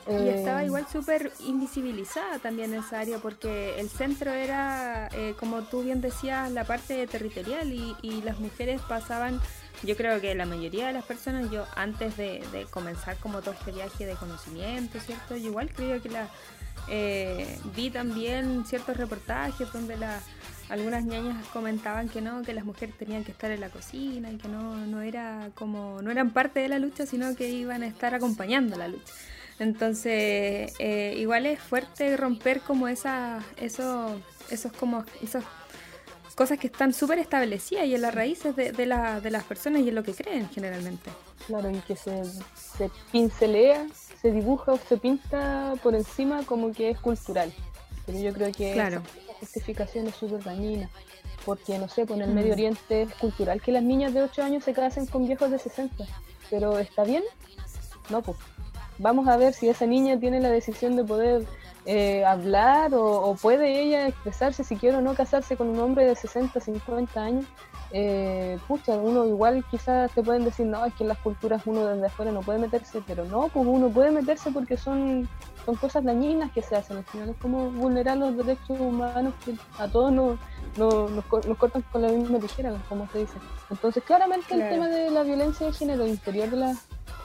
Y 0.10 0.30
estaba 0.30 0.64
eh, 0.64 0.68
igual 0.68 0.88
súper 0.92 1.32
invisibilizada 1.46 2.40
también 2.40 2.74
esa 2.74 3.00
área 3.00 3.18
porque 3.18 3.80
el 3.80 3.90
centro 3.90 4.32
era, 4.32 5.10
eh, 5.14 5.36
como 5.40 5.64
tú 5.64 5.84
bien 5.84 6.02
decías, 6.02 6.52
la 6.52 6.64
parte 6.64 7.06
territorial 7.08 7.72
y, 7.72 8.22
las 8.24 8.40
mujeres 8.40 8.82
pasaban, 8.82 9.40
yo 9.84 9.96
creo 9.96 10.20
que 10.20 10.34
la 10.36 10.46
mayoría 10.46 10.88
de 10.88 10.94
las 10.94 11.06
personas, 11.06 11.50
yo 11.52 11.66
antes 11.76 12.18
de, 12.18 12.42
comenzar 12.70 13.18
como 13.18 13.42
todo 13.42 13.54
este 13.54 13.72
viaje 13.72 14.06
de 14.06 14.16
conocimiento, 14.16 15.00
¿cierto? 15.00 15.36
Yo 15.36 15.50
igual 15.50 15.72
creo 15.74 16.02
que 16.02 16.10
la 16.10 16.30
eh, 16.90 17.60
vi 17.76 17.90
también 17.90 18.66
ciertos 18.66 18.98
reportajes 18.98 19.72
donde 19.72 19.98
la, 19.98 20.20
algunas 20.70 21.04
ñañas 21.04 21.46
comentaban 21.48 22.10
que 22.10 22.22
no, 22.22 22.42
que 22.44 22.54
las 22.54 22.66
mujeres 22.66 22.96
tenían 22.98 23.24
que 23.24 23.32
estar 23.32 23.52
en 23.52 23.62
la 23.62 23.70
cocina 23.70 24.32
y 24.32 24.38
que 24.38 24.48
no, 24.48 24.78
no 24.86 25.02
era 25.02 25.50
como, 25.56 26.02
no 26.02 26.12
eran 26.12 26.32
parte 26.32 26.60
de 26.60 26.70
la 26.70 26.80
lucha, 26.80 27.06
sino 27.06 27.36
que 27.36 27.50
iban 27.50 27.84
a 27.84 27.88
estar 27.88 28.14
acompañando 28.14 28.76
la 28.78 28.88
lucha. 28.88 29.14
Entonces, 29.60 30.74
eh, 30.80 31.16
igual 31.18 31.46
es 31.46 31.60
fuerte 31.60 32.16
romper 32.16 32.62
como 32.62 32.88
esa, 32.88 33.44
eso, 33.58 34.20
esos 34.52 34.72
como, 34.74 35.04
esas 35.22 35.44
cosas 36.36 36.60
que 36.60 36.68
están 36.68 36.94
súper 36.94 37.18
establecidas 37.18 37.86
y 37.88 37.96
en 37.96 38.02
las 38.02 38.14
raíces 38.14 38.56
de, 38.56 38.72
de, 38.72 38.86
la, 38.86 39.20
de 39.20 39.32
las 39.32 39.44
personas 39.44 39.82
y 39.82 39.90
en 39.90 39.96
lo 39.96 40.04
que 40.04 40.14
creen 40.14 40.48
generalmente. 40.50 41.10
Claro, 41.48 41.72
y 41.72 41.80
que 41.80 41.96
se, 41.96 42.24
se 42.56 42.92
pincelea, 43.12 43.88
se 44.22 44.32
dibuja 44.32 44.74
o 44.74 44.78
se 44.78 44.98
pinta 44.98 45.74
por 45.82 45.96
encima 45.96 46.44
como 46.44 46.72
que 46.72 46.92
es 46.92 47.00
cultural. 47.00 47.52
Pero 48.06 48.20
yo 48.20 48.34
creo 48.34 48.52
que 48.52 48.74
claro. 48.74 49.02
esa 49.02 49.34
justificación 49.40 50.08
es 50.08 50.16
súper 50.16 50.44
dañina. 50.44 50.90
Porque, 51.46 51.80
no 51.80 51.88
sé, 51.88 52.06
con 52.06 52.22
el 52.22 52.32
Medio 52.32 52.54
Oriente 52.54 53.04
es 53.04 53.14
cultural 53.16 53.62
que 53.62 53.72
las 53.72 53.84
niñas 53.84 54.14
de 54.14 54.22
8 54.22 54.44
años 54.44 54.64
se 54.64 54.74
casen 54.74 55.06
con 55.06 55.26
viejos 55.26 55.50
de 55.50 55.58
60. 55.58 56.06
Pero 56.50 56.78
¿está 56.78 57.04
bien? 57.04 57.24
No, 58.10 58.22
pues. 58.22 58.38
Vamos 59.00 59.28
a 59.28 59.38
ver 59.38 59.54
si 59.54 59.70
esa 59.70 59.86
niña 59.86 60.20
tiene 60.20 60.40
la 60.40 60.50
decisión 60.50 60.96
de 60.96 61.04
poder 61.04 61.46
eh, 61.86 62.26
hablar 62.26 62.94
o, 62.94 63.06
o, 63.06 63.36
puede 63.36 63.82
ella 63.82 64.08
expresarse 64.08 64.64
si 64.64 64.76
quiere 64.76 64.98
o 64.98 65.02
no 65.02 65.14
casarse 65.14 65.56
con 65.56 65.70
un 65.70 65.80
hombre 65.80 66.06
de 66.06 66.16
60, 66.16 66.60
50 66.60 67.22
años. 67.22 67.46
Eh, 67.92 68.60
pucha, 68.68 68.98
uno 68.98 69.26
igual 69.26 69.64
quizás 69.72 70.12
te 70.12 70.22
pueden 70.22 70.44
decir, 70.44 70.66
no, 70.66 70.84
es 70.84 70.94
que 70.96 71.04
en 71.04 71.10
las 71.10 71.18
culturas 71.20 71.62
uno 71.66 71.86
desde 71.86 72.08
afuera 72.08 72.32
no 72.32 72.42
puede 72.42 72.60
meterse, 72.60 73.02
pero 73.08 73.24
no, 73.24 73.48
pues 73.48 73.66
uno 73.66 73.90
puede 73.90 74.12
meterse 74.12 74.52
porque 74.52 74.76
son, 74.76 75.30
son 75.66 75.76
cosas 75.76 76.04
dañinas 76.04 76.52
que 76.52 76.62
se 76.62 76.76
hacen. 76.76 76.98
Al 76.98 77.06
final 77.06 77.30
es 77.30 77.38
como 77.38 77.72
vulnerar 77.72 78.18
los 78.18 78.36
derechos 78.36 78.78
humanos 78.78 79.34
que 79.46 79.56
a 79.82 79.88
todos 79.88 80.12
nos, 80.12 80.38
nos, 80.76 81.10
nos, 81.12 81.46
nos 81.46 81.58
cortan 81.58 81.84
con 81.84 82.02
la 82.02 82.10
misma 82.10 82.40
tijera, 82.40 82.74
como 82.90 83.08
se 83.12 83.20
dice. 83.20 83.38
Entonces, 83.70 84.04
claramente 84.04 84.48
claro. 84.48 84.64
el 84.64 84.70
tema 84.70 84.88
de 84.90 85.10
la 85.10 85.24
violencia 85.24 85.68
de 85.68 85.74
género 85.74 86.06
interior 86.06 86.50
de 86.50 86.58
las 86.58 86.78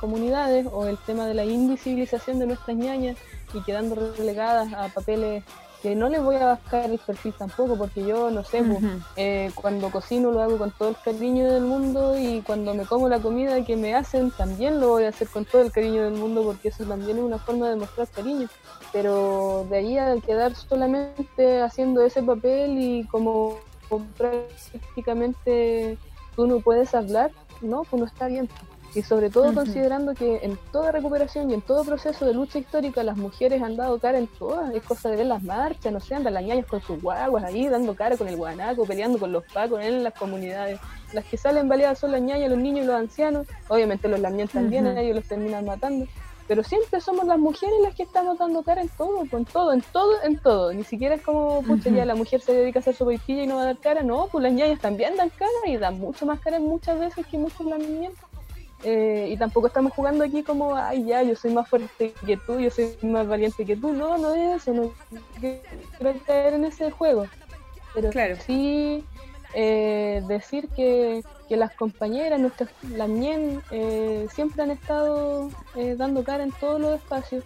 comunidades 0.02 0.66
o 0.70 0.86
el 0.86 0.98
tema 0.98 1.26
de 1.26 1.34
la 1.34 1.44
invisibilización 1.44 2.40
de 2.40 2.46
nuestras 2.46 2.76
ñañas 2.76 3.16
y 3.54 3.62
quedando 3.62 3.94
relegadas 4.18 4.72
a 4.72 4.88
papeles 4.88 5.44
que 5.80 5.94
no 5.94 6.08
les 6.08 6.22
voy 6.22 6.36
a 6.36 6.46
bajar 6.46 6.90
el 6.90 6.98
perfil 6.98 7.34
tampoco, 7.36 7.76
porque 7.76 8.04
yo, 8.04 8.30
no 8.30 8.42
sé, 8.44 8.62
uh 8.62 8.64
-huh. 8.64 8.80
pues, 8.80 9.02
eh, 9.16 9.50
cuando 9.54 9.90
cocino 9.90 10.30
lo 10.30 10.40
hago 10.42 10.56
con 10.56 10.70
todo 10.72 10.90
el 10.90 10.96
cariño 11.04 11.44
del 11.52 11.64
mundo 11.64 12.16
y 12.16 12.40
cuando 12.42 12.74
me 12.74 12.84
como 12.84 13.08
la 13.08 13.20
comida 13.20 13.64
que 13.64 13.76
me 13.76 13.94
hacen 13.94 14.30
también 14.30 14.80
lo 14.80 14.88
voy 14.94 15.04
a 15.04 15.08
hacer 15.08 15.28
con 15.28 15.44
todo 15.44 15.62
el 15.62 15.72
cariño 15.72 16.04
del 16.04 16.14
mundo, 16.14 16.42
porque 16.44 16.68
eso 16.68 16.84
también 16.84 17.18
es 17.18 17.24
una 17.24 17.38
forma 17.38 17.68
de 17.68 17.76
mostrar 17.76 18.08
cariño. 18.08 18.48
Pero 18.92 19.66
de 19.70 19.76
ahí 19.78 19.98
a 19.98 20.14
quedar 20.26 20.54
solamente 20.54 21.62
haciendo 21.62 21.98
ese 22.02 22.22
papel 22.22 22.68
y 22.78 23.04
como, 23.12 23.56
como 23.88 24.04
prácticamente 24.18 25.98
tú 26.36 26.46
no 26.46 26.60
puedes 26.60 26.94
hablar, 26.94 27.30
no, 27.60 27.82
pues 27.88 27.98
no 28.00 28.06
está 28.06 28.26
bien 28.28 28.48
y 28.94 29.02
sobre 29.02 29.30
todo 29.30 29.44
uh 29.44 29.52
-huh. 29.52 29.54
considerando 29.54 30.14
que 30.14 30.40
en 30.42 30.58
toda 30.70 30.92
recuperación 30.92 31.50
y 31.50 31.54
en 31.54 31.62
todo 31.62 31.84
proceso 31.84 32.26
de 32.26 32.34
lucha 32.34 32.58
histórica 32.58 33.02
las 33.02 33.16
mujeres 33.16 33.62
han 33.62 33.76
dado 33.76 33.98
cara 33.98 34.18
en 34.18 34.26
todas, 34.26 34.74
es 34.74 34.82
cosa 34.82 35.08
de 35.08 35.16
ver 35.16 35.26
las 35.26 35.42
marchas, 35.42 35.92
no 35.92 36.00
sé, 36.00 36.14
andan 36.14 36.34
las 36.34 36.42
ñañas 36.44 36.66
con 36.66 36.80
sus 36.82 37.00
guaguas 37.00 37.44
ahí 37.44 37.68
dando 37.68 37.94
cara 37.94 38.16
con 38.16 38.28
el 38.28 38.36
guanaco, 38.36 38.84
peleando 38.84 39.18
con 39.18 39.32
los 39.32 39.44
pacos 39.52 39.80
en 39.82 40.04
las 40.04 40.14
comunidades. 40.14 40.78
Las 41.12 41.24
que 41.24 41.36
salen 41.36 41.68
baleadas 41.68 41.98
son 41.98 42.12
las 42.12 42.20
ñañas, 42.20 42.50
los 42.50 42.58
niños 42.58 42.84
y 42.84 42.86
los 42.86 42.96
ancianos, 42.96 43.46
obviamente 43.68 44.08
los 44.08 44.20
lamien 44.20 44.48
también, 44.48 44.86
uh 44.86 44.90
-huh. 44.90 44.98
ellos 44.98 45.16
los 45.16 45.24
terminan 45.26 45.64
matando. 45.64 46.06
Pero 46.48 46.64
siempre 46.64 47.00
somos 47.00 47.24
las 47.24 47.38
mujeres 47.38 47.76
las 47.82 47.94
que 47.94 48.02
estamos 48.02 48.36
dando 48.36 48.62
cara 48.62 48.82
en 48.82 48.88
todo, 48.90 49.24
con 49.30 49.44
todo, 49.44 49.72
en 49.72 49.80
todo, 49.92 50.22
en 50.22 50.38
todo. 50.38 50.72
Ni 50.72 50.84
siquiera 50.84 51.14
es 51.14 51.22
como, 51.22 51.62
pucha, 51.62 51.88
uh 51.88 51.92
-huh. 51.92 51.96
ya 51.96 52.04
la 52.04 52.14
mujer 52.14 52.40
se 52.40 52.52
dedica 52.52 52.80
a 52.80 52.82
hacer 52.82 52.94
sopaipilla 52.94 53.44
y 53.44 53.46
no 53.46 53.56
va 53.56 53.62
a 53.62 53.66
dar 53.66 53.78
cara. 53.78 54.02
No, 54.02 54.26
pues 54.30 54.42
las 54.42 54.52
ñañas 54.52 54.80
también 54.80 55.16
dan 55.16 55.30
cara 55.30 55.50
y 55.66 55.76
dan 55.76 55.98
mucho 55.98 56.26
más 56.26 56.40
cara 56.40 56.58
muchas 56.58 56.98
veces 56.98 57.24
que 57.26 57.38
muchos 57.38 57.64
lamien. 57.64 58.12
Eh, 58.84 59.28
y 59.30 59.36
tampoco 59.36 59.68
estamos 59.68 59.92
jugando 59.92 60.24
aquí 60.24 60.42
como, 60.42 60.74
ay, 60.74 61.04
ya, 61.04 61.22
yo 61.22 61.36
soy 61.36 61.52
más 61.52 61.68
fuerte 61.68 62.14
que 62.26 62.36
tú, 62.36 62.58
yo 62.58 62.70
soy 62.70 62.96
más 63.02 63.26
valiente 63.26 63.64
que 63.64 63.76
tú. 63.76 63.92
No, 63.92 64.18
no 64.18 64.34
es 64.34 64.62
eso, 64.62 64.72
no 64.72 64.92
quiero 65.40 66.20
caer 66.26 66.54
en 66.54 66.64
ese 66.64 66.90
juego. 66.90 67.26
Pero 67.94 68.10
claro. 68.10 68.36
sí 68.46 69.04
eh, 69.54 70.22
decir 70.26 70.68
que, 70.68 71.22
que, 71.48 71.56
las 71.56 71.74
compañeras, 71.74 72.40
nuestras, 72.40 72.70
las 72.90 73.08
MIEN, 73.08 73.62
eh, 73.70 74.26
siempre 74.34 74.62
han 74.62 74.70
estado 74.70 75.50
eh, 75.76 75.94
dando 75.96 76.24
cara 76.24 76.42
en 76.42 76.52
todos 76.52 76.80
los 76.80 76.94
espacios 76.94 77.44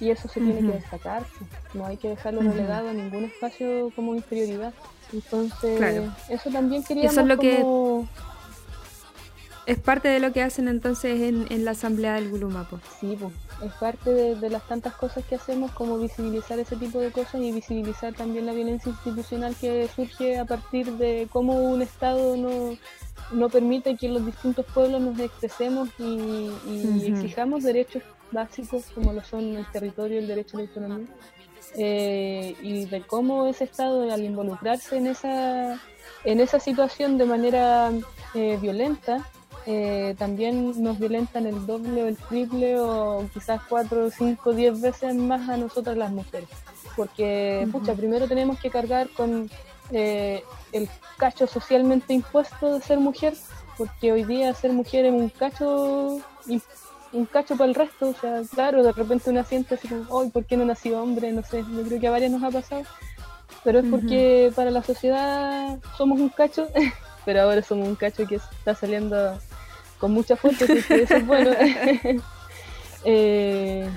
y 0.00 0.10
eso 0.10 0.28
se 0.28 0.40
uh 0.40 0.42
-huh. 0.42 0.52
tiene 0.52 0.72
que 0.72 0.78
destacarse. 0.78 1.44
No 1.72 1.86
hay 1.86 1.96
que 1.96 2.08
dejarlo 2.08 2.40
uh 2.40 2.44
-huh. 2.44 2.52
relegado 2.52 2.88
a 2.90 2.92
ningún 2.92 3.24
espacio 3.24 3.90
como 3.94 4.14
inferioridad. 4.14 4.74
Entonces, 5.12 5.78
claro. 5.78 6.12
eso 6.28 6.50
también 6.50 6.82
queríamos 6.82 7.12
eso 7.12 7.20
es 7.20 7.26
lo 7.26 7.36
como... 7.36 8.08
que 8.10 8.23
es 9.66 9.78
parte 9.78 10.08
de 10.08 10.20
lo 10.20 10.32
que 10.32 10.42
hacen 10.42 10.68
entonces 10.68 11.20
en, 11.20 11.46
en 11.50 11.64
la 11.64 11.72
asamblea 11.72 12.14
del 12.14 12.28
Gulumapo. 12.30 12.80
Sí, 13.00 13.16
pues, 13.18 13.32
es 13.62 13.72
parte 13.74 14.10
de, 14.10 14.34
de, 14.34 14.50
las 14.50 14.66
tantas 14.66 14.94
cosas 14.94 15.24
que 15.24 15.36
hacemos 15.36 15.70
como 15.72 15.98
visibilizar 15.98 16.58
ese 16.58 16.76
tipo 16.76 16.98
de 16.98 17.10
cosas 17.10 17.40
y 17.40 17.52
visibilizar 17.52 18.12
también 18.14 18.46
la 18.46 18.52
violencia 18.52 18.90
institucional 18.90 19.54
que 19.60 19.88
surge 19.94 20.38
a 20.38 20.44
partir 20.44 20.92
de 20.92 21.28
cómo 21.30 21.54
un 21.62 21.82
Estado 21.82 22.36
no, 22.36 22.76
no 23.32 23.48
permite 23.48 23.96
que 23.96 24.08
los 24.08 24.24
distintos 24.24 24.66
pueblos 24.66 25.00
nos 25.00 25.18
expresemos 25.18 25.88
y, 25.98 26.02
y 26.02 26.08
uh 26.08 26.50
-huh. 26.66 27.14
exijamos 27.14 27.62
derechos 27.62 28.02
básicos 28.30 28.84
como 28.94 29.12
lo 29.12 29.22
son 29.22 29.56
el 29.56 29.70
territorio 29.70 30.16
y 30.16 30.22
el 30.22 30.28
derecho 30.28 30.56
a 30.56 30.60
la 30.60 30.66
autonomía. 30.66 31.06
Eh, 31.76 32.54
y 32.62 32.84
de 32.84 33.00
cómo 33.02 33.46
ese 33.46 33.64
Estado 33.64 34.12
al 34.12 34.22
involucrarse 34.22 34.96
en 34.96 35.06
esa, 35.06 35.80
en 36.24 36.40
esa 36.40 36.60
situación 36.60 37.18
de 37.18 37.24
manera 37.24 37.90
eh, 38.34 38.58
violenta 38.60 39.26
eh, 39.66 40.14
también 40.18 40.82
nos 40.82 40.98
violentan 40.98 41.46
el 41.46 41.66
doble 41.66 42.02
o 42.02 42.06
el 42.06 42.16
triple 42.16 42.78
o 42.78 43.26
quizás 43.32 43.60
cuatro, 43.68 44.10
cinco, 44.10 44.52
diez 44.52 44.78
veces 44.80 45.14
más 45.14 45.48
a 45.48 45.56
nosotras 45.56 45.96
las 45.96 46.10
mujeres. 46.10 46.48
Porque, 46.96 47.62
uh 47.62 47.68
-huh. 47.68 47.72
pucha, 47.72 47.94
primero 47.94 48.28
tenemos 48.28 48.58
que 48.60 48.70
cargar 48.70 49.08
con 49.10 49.50
eh, 49.90 50.42
el 50.72 50.88
cacho 51.16 51.46
socialmente 51.46 52.12
impuesto 52.12 52.74
de 52.74 52.80
ser 52.80 52.98
mujer, 52.98 53.34
porque 53.78 54.12
hoy 54.12 54.24
día 54.24 54.52
ser 54.54 54.72
mujer 54.72 55.06
es 55.06 55.12
un 55.12 55.28
cacho 55.28 56.20
un 57.14 57.26
cacho 57.26 57.56
para 57.56 57.68
el 57.70 57.74
resto, 57.76 58.08
o 58.08 58.14
sea, 58.14 58.42
claro, 58.52 58.82
de 58.82 58.92
repente 58.92 59.30
una 59.30 59.44
siente 59.44 59.76
así 59.76 59.88
como, 59.88 60.04
hoy, 60.10 60.30
¿por 60.30 60.44
qué 60.44 60.56
no 60.56 60.64
nació 60.64 61.00
hombre? 61.00 61.32
No 61.32 61.42
sé, 61.44 61.58
yo 61.62 61.82
creo 61.84 62.00
que 62.00 62.08
a 62.08 62.10
varias 62.10 62.32
nos 62.32 62.42
ha 62.42 62.50
pasado, 62.50 62.82
pero 63.62 63.78
es 63.78 63.86
porque 63.88 64.48
uh 64.48 64.50
-huh. 64.50 64.54
para 64.54 64.70
la 64.72 64.82
sociedad 64.82 65.78
somos 65.96 66.20
un 66.20 66.28
cacho, 66.28 66.66
pero 67.24 67.42
ahora 67.42 67.62
somos 67.62 67.88
un 67.88 67.94
cacho 67.94 68.26
que 68.26 68.36
está 68.36 68.74
saliendo 68.74 69.38
con 69.98 70.12
mucha 70.12 70.36
fuerza, 70.36 70.66
que 70.66 71.02
eso 71.02 71.16
es 71.16 71.26
bueno. 71.26 71.50
eh, 73.04 73.88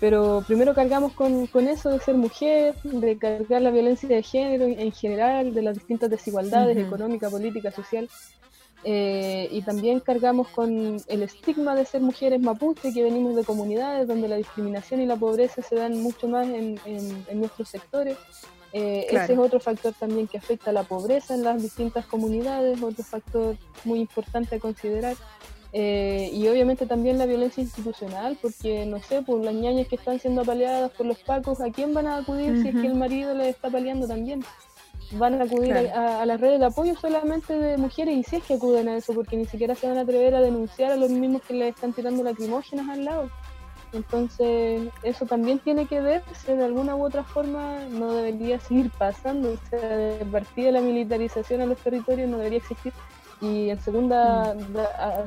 pero 0.00 0.42
primero 0.46 0.74
cargamos 0.74 1.12
con, 1.12 1.46
con, 1.46 1.66
eso 1.68 1.90
de 1.90 2.00
ser 2.00 2.14
mujer, 2.14 2.74
de 2.82 3.16
cargar 3.16 3.62
la 3.62 3.70
violencia 3.70 4.08
de 4.08 4.22
género 4.22 4.64
en 4.64 4.92
general, 4.92 5.54
de 5.54 5.62
las 5.62 5.74
distintas 5.74 6.10
desigualdades 6.10 6.76
uh 6.76 6.80
-huh. 6.80 6.86
económica, 6.86 7.30
política, 7.30 7.70
social. 7.70 8.08
Eh, 8.86 9.48
y 9.50 9.62
también 9.62 10.00
cargamos 10.00 10.48
con 10.48 10.98
el 11.06 11.22
estigma 11.22 11.74
de 11.74 11.86
ser 11.86 12.02
mujeres 12.02 12.38
mapuche, 12.38 12.92
que 12.92 13.02
venimos 13.02 13.34
de 13.34 13.44
comunidades 13.44 14.06
donde 14.06 14.28
la 14.28 14.36
discriminación 14.36 15.00
y 15.00 15.06
la 15.06 15.16
pobreza 15.16 15.62
se 15.62 15.74
dan 15.74 16.02
mucho 16.02 16.28
más 16.28 16.46
en, 16.48 16.78
en, 16.84 17.24
en 17.26 17.38
nuestros 17.40 17.70
sectores. 17.70 18.18
Eh, 18.76 19.06
claro. 19.08 19.24
Ese 19.24 19.32
es 19.34 19.38
otro 19.38 19.60
factor 19.60 19.94
también 19.94 20.26
que 20.26 20.36
afecta 20.36 20.70
a 20.70 20.72
la 20.72 20.82
pobreza 20.82 21.34
en 21.34 21.44
las 21.44 21.62
distintas 21.62 22.06
comunidades, 22.06 22.82
otro 22.82 23.04
factor 23.04 23.56
muy 23.84 24.00
importante 24.00 24.56
a 24.56 24.58
considerar. 24.58 25.14
Eh, 25.72 26.30
y 26.32 26.46
obviamente 26.48 26.84
también 26.84 27.16
la 27.16 27.26
violencia 27.26 27.62
institucional, 27.62 28.36
porque 28.42 28.84
no 28.84 29.00
sé, 29.00 29.22
por 29.22 29.44
las 29.44 29.54
ñañas 29.54 29.86
que 29.86 29.94
están 29.94 30.18
siendo 30.18 30.42
apaleadas 30.42 30.90
por 30.90 31.06
los 31.06 31.18
pacos, 31.18 31.60
¿a 31.60 31.70
quién 31.70 31.94
van 31.94 32.08
a 32.08 32.18
acudir 32.18 32.50
uh 32.50 32.54
-huh. 32.54 32.62
si 32.62 32.68
es 32.68 32.74
que 32.74 32.86
el 32.86 32.94
marido 32.96 33.32
les 33.34 33.54
está 33.54 33.68
apaleando 33.68 34.08
también? 34.08 34.44
Van 35.12 35.40
a 35.40 35.44
acudir 35.44 35.70
claro. 35.70 35.90
a, 35.94 36.22
a, 36.22 36.26
las 36.26 36.40
redes 36.40 36.58
de 36.58 36.66
apoyo 36.66 36.96
solamente 36.96 37.56
de 37.56 37.76
mujeres 37.76 38.16
y 38.16 38.24
si 38.24 38.36
es 38.36 38.42
que 38.42 38.54
acuden 38.54 38.88
a 38.88 38.96
eso, 38.96 39.14
porque 39.14 39.36
ni 39.36 39.46
siquiera 39.46 39.76
se 39.76 39.86
van 39.86 39.98
a 39.98 40.00
atrever 40.00 40.34
a 40.34 40.40
denunciar 40.40 40.90
a 40.90 40.96
los 40.96 41.10
mismos 41.10 41.42
que 41.42 41.54
les 41.54 41.74
están 41.74 41.92
tirando 41.92 42.24
lacrimógenas 42.24 42.88
al 42.88 43.04
lado. 43.04 43.30
Entonces, 43.94 44.90
eso 45.02 45.24
también 45.24 45.60
tiene 45.60 45.86
que 45.86 46.00
verse 46.00 46.56
de 46.56 46.64
alguna 46.64 46.96
u 46.96 47.04
otra 47.04 47.22
forma, 47.22 47.78
no 47.90 48.12
debería 48.12 48.58
seguir 48.58 48.90
pasando, 48.90 49.52
o 49.52 49.68
sea, 49.70 49.96
de 49.96 50.24
partida 50.26 50.66
de 50.66 50.72
la 50.72 50.80
militarización 50.80 51.60
a 51.60 51.66
los 51.66 51.78
territorios 51.78 52.28
no 52.28 52.38
debería 52.38 52.58
existir 52.58 52.92
y 53.40 53.70
en 53.70 53.80
segunda 53.80 54.54
mm. 54.54 54.76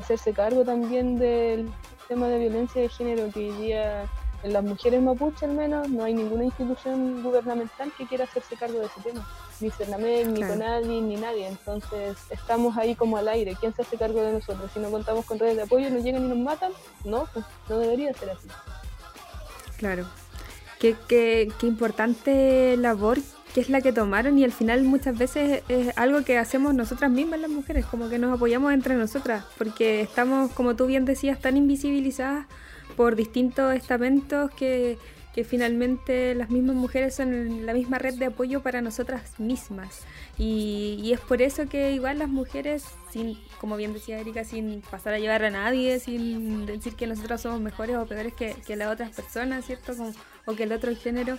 hacerse 0.01 0.34
cargo 0.34 0.63
también 0.63 1.17
del 1.17 1.69
tema 2.08 2.27
de 2.27 2.39
violencia 2.39 2.82
de 2.82 2.89
género 2.89 3.30
que 3.32 3.51
hoy 3.51 3.51
día 3.62 4.03
en 4.43 4.53
las 4.53 4.63
mujeres 4.63 5.01
mapuche 5.01 5.45
al 5.45 5.53
menos 5.53 5.89
no 5.89 6.03
hay 6.03 6.13
ninguna 6.13 6.45
institución 6.45 7.21
gubernamental 7.23 7.91
que 7.97 8.06
quiera 8.06 8.23
hacerse 8.23 8.56
cargo 8.56 8.80
de 8.80 8.86
ese 8.86 9.01
tema 9.01 9.27
ni 9.60 9.70
Cernamec, 9.72 10.28
ni 10.28 10.36
claro. 10.36 10.54
Conadi, 10.54 11.02
ni 11.02 11.15
nadie. 11.15 11.48
Entonces 11.48 12.17
estamos 12.30 12.78
ahí 12.78 12.96
como 12.96 13.17
al 13.17 13.28
aire. 13.28 13.56
¿quién 13.60 13.74
se 13.74 13.82
hace 13.82 13.98
cargo 13.98 14.22
de 14.22 14.34
nosotros? 14.34 14.72
si 14.74 14.80
no 14.80 14.89
contamos 14.91 15.26
con 15.26 15.39
redes 15.39 15.58
de 15.58 15.63
apoyo 15.63 15.89
nos 15.89 16.04
llegan 16.04 16.26
y 16.26 16.30
nos 16.30 16.38
matan. 16.38 16.72
No, 17.04 17.28
pues 17.34 17.46
no 17.70 17.80
debería 17.80 18.13
ser 18.13 18.32
así. 18.32 18.48
Claro. 19.78 20.06
Qué, 20.80 20.96
qué, 21.08 21.52
qué 21.60 21.67
importante 21.67 22.78
labor 22.78 23.17
que 23.54 23.62
es 23.62 23.70
la 23.70 23.82
que 23.82 23.91
tomaron 23.91 24.38
y 24.38 24.43
al 24.43 24.52
final 24.52 24.84
muchas 24.84 25.17
veces 25.17 25.63
es 25.67 25.98
algo 25.98 26.24
que 26.24 26.38
hacemos 26.38 26.76
nosotras 26.76 27.10
mismas 27.10 27.39
las 27.39 27.50
mujeres, 27.50 27.88
como 27.88 28.08
que 28.08 28.20
nos 28.20 28.36
apoyamos 28.36 28.72
entre 28.72 28.93
nosotras, 28.93 29.46
porque 29.58 30.02
estamos, 30.02 30.52
como 30.52 30.76
tú 30.76 30.86
bien 30.86 31.06
decías, 31.06 31.39
tan 31.39 31.58
invisibilizadas 31.58 32.46
por 32.96 33.15
distintos 33.15 33.74
estamentos 33.74 34.52
que, 34.52 35.00
que 35.38 35.43
finalmente 35.43 36.34
las 36.34 36.50
mismas 36.50 36.76
mujeres 36.76 37.13
son 37.13 37.67
la 37.67 37.76
misma 37.76 38.00
red 38.00 38.15
de 38.15 38.26
apoyo 38.26 38.63
para 38.63 38.82
nosotras 38.82 39.39
mismas. 39.39 40.02
Y, 40.36 41.12
es 41.13 41.19
por 41.19 41.43
eso 41.43 41.69
que 41.69 41.91
igual 41.91 42.17
las 42.17 42.28
mujeres, 42.28 42.84
sin, 43.12 43.38
como 43.60 43.78
bien 43.78 43.93
decía 43.93 44.17
Erika, 44.17 44.43
sin 44.43 44.82
pasar 44.82 45.13
a 45.13 45.19
llevar 45.19 45.45
a 45.45 45.52
nadie, 45.52 46.00
sin 46.00 46.65
decir 46.65 46.95
que 46.95 47.06
nosotras 47.06 47.39
somos 47.39 47.62
mejores 47.62 47.97
o 47.97 48.08
peores 48.08 48.34
que, 48.34 48.76
las 48.76 48.91
otras 48.91 49.12
personas, 49.12 49.63
¿cierto? 49.63 49.93
O 50.45 50.56
que 50.56 50.63
el 50.63 50.71
otro 50.71 50.95
género. 50.95 51.38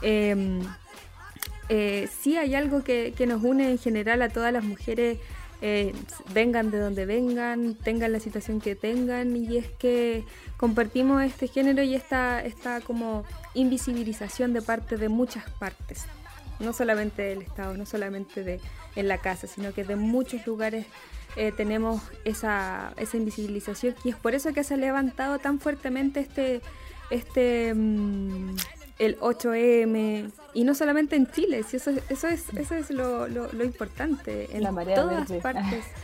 Eh, 0.00 0.60
eh, 1.68 2.08
sí 2.20 2.36
hay 2.36 2.54
algo 2.54 2.84
que, 2.84 3.14
que, 3.16 3.26
nos 3.26 3.42
une 3.42 3.68
en 3.68 3.78
general 3.78 4.22
a 4.22 4.28
todas 4.28 4.52
las 4.52 4.62
mujeres, 4.62 5.18
eh, 5.62 5.92
vengan 6.32 6.70
de 6.70 6.78
donde 6.78 7.06
vengan, 7.06 7.74
tengan 7.74 8.12
la 8.12 8.20
situación 8.20 8.60
que 8.60 8.74
tengan, 8.74 9.36
y 9.36 9.56
es 9.56 9.66
que 9.78 10.24
compartimos 10.56 11.22
este 11.22 11.48
género 11.48 11.82
y 11.82 11.94
esta, 11.94 12.42
esta 12.44 12.80
como 12.80 13.24
invisibilización 13.54 14.52
de 14.52 14.62
parte 14.62 14.96
de 14.96 15.08
muchas 15.08 15.48
partes, 15.58 16.06
no 16.58 16.72
solamente 16.72 17.22
del 17.22 17.42
Estado, 17.42 17.76
no 17.76 17.86
solamente 17.86 18.42
de 18.42 18.60
en 18.96 19.08
la 19.08 19.18
casa, 19.18 19.46
sino 19.46 19.72
que 19.72 19.84
de 19.84 19.96
muchos 19.96 20.46
lugares 20.46 20.86
eh, 21.36 21.52
tenemos 21.56 22.02
esa, 22.24 22.92
esa 22.96 23.16
invisibilización 23.16 23.94
y 24.02 24.10
es 24.10 24.16
por 24.16 24.34
eso 24.34 24.52
que 24.52 24.64
se 24.64 24.74
ha 24.74 24.76
levantado 24.76 25.38
tan 25.38 25.60
fuertemente 25.60 26.20
este, 26.20 26.60
este 27.10 27.72
mmm, 27.74 28.56
el 29.00 29.18
8M, 29.18 30.30
y 30.52 30.64
no 30.64 30.74
solamente 30.74 31.16
en 31.16 31.26
Chile, 31.30 31.62
si 31.62 31.78
eso, 31.78 31.90
eso 32.08 32.28
es, 32.28 32.44
eso 32.54 32.74
es 32.74 32.90
lo, 32.90 33.26
lo, 33.28 33.50
lo 33.50 33.64
importante, 33.64 34.54
en 34.56 34.62
todas 34.62 35.28
verde. 35.28 35.40
partes. 35.40 35.84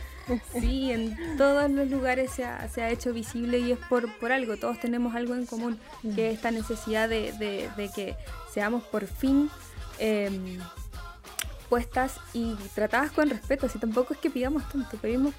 Sí, 0.59 0.91
en 0.91 1.37
todos 1.37 1.71
los 1.71 1.89
lugares 1.89 2.31
se 2.31 2.43
ha, 2.43 2.67
se 2.67 2.81
ha, 2.81 2.89
hecho 2.89 3.13
visible 3.13 3.59
y 3.59 3.71
es 3.71 3.79
por, 3.87 4.13
por 4.17 4.33
algo, 4.33 4.57
todos 4.57 4.77
tenemos 4.77 5.15
algo 5.15 5.35
en 5.35 5.45
común, 5.45 5.79
que 6.15 6.27
es 6.27 6.35
esta 6.35 6.51
necesidad 6.51 7.07
de, 7.07 7.31
de, 7.31 7.69
de 7.77 7.89
que 7.95 8.17
seamos 8.53 8.83
por 8.83 9.07
fin 9.07 9.49
eh, 9.99 10.59
puestas 11.69 12.19
y 12.33 12.55
tratadas 12.75 13.11
con 13.11 13.29
respeto, 13.29 13.69
si 13.69 13.79
tampoco 13.79 14.15
es 14.15 14.19
que 14.19 14.29
pidamos 14.29 14.67
tanto, 14.69 14.97
pedimos 14.97 15.33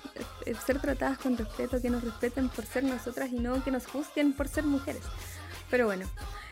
ser 0.64 0.80
tratadas 0.80 1.18
con 1.18 1.36
respeto, 1.36 1.82
que 1.82 1.90
nos 1.90 2.02
respeten 2.02 2.48
por 2.48 2.64
ser 2.64 2.84
nosotras 2.84 3.30
y 3.30 3.38
no 3.38 3.62
que 3.62 3.70
nos 3.70 3.86
juzguen 3.86 4.32
por 4.32 4.48
ser 4.48 4.64
mujeres. 4.64 5.02
Pero 5.70 5.84
bueno, 5.84 6.06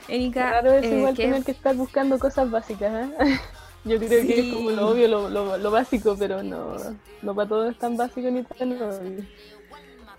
Erika, 0.09 0.51
claro, 0.51 0.73
es 0.73 0.85
eh, 0.85 0.99
igual 0.99 1.15
que 1.15 1.23
tener 1.25 1.45
que 1.45 1.53
estar 1.53 1.75
buscando 1.77 2.19
cosas 2.19 2.51
básicas. 2.51 3.09
¿eh? 3.09 3.41
Yo 3.85 3.99
creo 3.99 4.23
sí. 4.23 4.29
que 4.29 4.49
es 4.49 4.55
como 4.55 4.71
lo 4.71 4.89
obvio, 4.89 5.09
lo, 5.09 5.29
lo, 5.29 5.59
lo, 5.59 5.71
básico, 5.71 6.17
pero 6.19 6.43
no, 6.43 6.77
no 7.23 7.35
para 7.35 7.49
todo 7.49 7.71
es 7.71 7.79
tan 7.79 7.97
básico 7.97 8.29
ni 8.31 8.43
tan 8.43 8.73
obvio. 8.73 9.25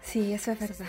Sí, 0.01 0.33
eso 0.33 0.51
es 0.51 0.59
verdad. 0.59 0.85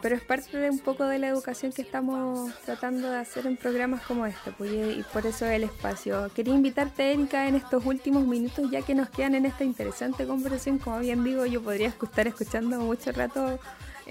Pero 0.00 0.16
es 0.16 0.22
parte 0.22 0.56
de 0.56 0.70
un 0.70 0.78
poco 0.78 1.04
de 1.04 1.18
la 1.18 1.28
educación 1.28 1.72
que 1.72 1.82
estamos 1.82 2.50
tratando 2.64 3.10
de 3.10 3.18
hacer 3.18 3.46
en 3.46 3.56
programas 3.56 4.02
como 4.02 4.24
este, 4.24 4.50
pues, 4.52 4.70
y 4.72 5.04
por 5.12 5.26
eso 5.26 5.44
el 5.44 5.64
espacio. 5.64 6.30
Quería 6.34 6.54
invitarte, 6.54 7.12
Erika, 7.12 7.48
en 7.48 7.56
estos 7.56 7.84
últimos 7.84 8.26
minutos, 8.26 8.70
ya 8.70 8.80
que 8.80 8.94
nos 8.94 9.10
quedan 9.10 9.34
en 9.34 9.44
esta 9.44 9.64
interesante 9.64 10.26
conversación. 10.26 10.78
Como 10.78 11.00
bien 11.00 11.22
digo, 11.22 11.44
yo 11.44 11.60
podría 11.62 11.88
estar 11.88 12.26
escuchando 12.26 12.80
mucho 12.80 13.12
rato 13.12 13.58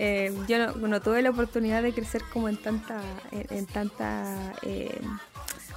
eh, 0.02 0.34
yo 0.48 0.58
no, 0.58 0.88
no, 0.88 1.02
tuve 1.02 1.22
la 1.22 1.30
oportunidad 1.30 1.84
de 1.84 1.92
crecer 1.92 2.22
como 2.32 2.48
en 2.48 2.56
tanta, 2.56 3.02
en, 3.32 3.58
en 3.58 3.66
tanta 3.66 4.54
eh, 4.62 4.98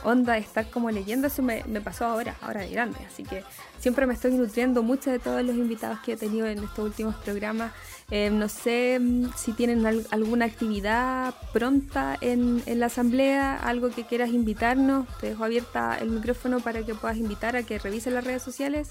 onda 0.04 0.35
de 0.35 0.38
estar 0.38 0.70
como 0.70 0.92
leyendo, 0.92 1.26
eso 1.26 1.42
me, 1.42 1.64
me, 1.64 1.80
pasó 1.80 2.04
ahora, 2.04 2.37
ahora 2.40 2.61
de 2.61 2.70
grande, 2.70 3.00
así 3.04 3.24
que 3.24 3.42
siempre 3.80 4.06
me 4.06 4.14
estoy 4.14 4.35
nutriendo 4.35 4.85
mucho 4.85 5.11
de 5.11 5.18
todos 5.18 5.42
los 5.42 5.56
invitados 5.56 5.98
que 6.04 6.12
he 6.12 6.16
tenido 6.16 6.46
en 6.46 6.62
estos 6.62 6.85
últimos 6.85 7.16
programas. 7.16 7.72
Eh, 8.12 8.30
no 8.30 8.48
sé 8.48 9.00
mm, 9.00 9.32
si 9.37 9.54
tienen 9.54 9.85
al, 9.87 10.06
alguna 10.12 10.44
actividad 10.44 11.35
pronta 11.52 12.16
en, 12.20 12.62
en, 12.66 12.78
la 12.78 12.87
asamblea, 12.87 13.56
algo 13.56 13.90
que 13.90 14.06
quieras 14.06 14.30
invitarnos, 14.30 15.08
te 15.18 15.30
dejo 15.30 15.42
abierta 15.42 15.98
el 16.00 16.11
micrófono 16.11 16.61
para 16.61 16.85
que 16.85 16.94
puedas 16.94 17.16
invitar 17.16 17.56
a 17.56 17.64
que 17.64 17.80
revisen 17.80 18.14
las 18.14 18.22
redes 18.22 18.42
sociales 18.42 18.88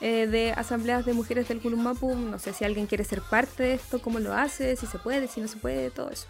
eh, 0.00 0.26
de 0.26 0.52
asambleas 0.52 1.04
de 1.04 1.12
mujeres 1.12 1.48
del 1.48 1.60
Gulumapu. 1.60 2.14
No 2.14 2.38
sé 2.38 2.52
si 2.52 2.64
alguien 2.64 2.86
quiere 2.86 3.04
ser 3.04 3.22
parte 3.22 3.62
de 3.62 3.74
esto, 3.74 4.00
cómo 4.00 4.18
lo 4.18 4.34
hace, 4.34 4.76
si 4.76 4.86
se 4.86 4.98
puede, 4.98 5.28
si 5.28 5.40
no 5.40 5.48
se 5.48 5.56
puede, 5.56 5.90
todo 5.90 6.10
eso. 6.10 6.26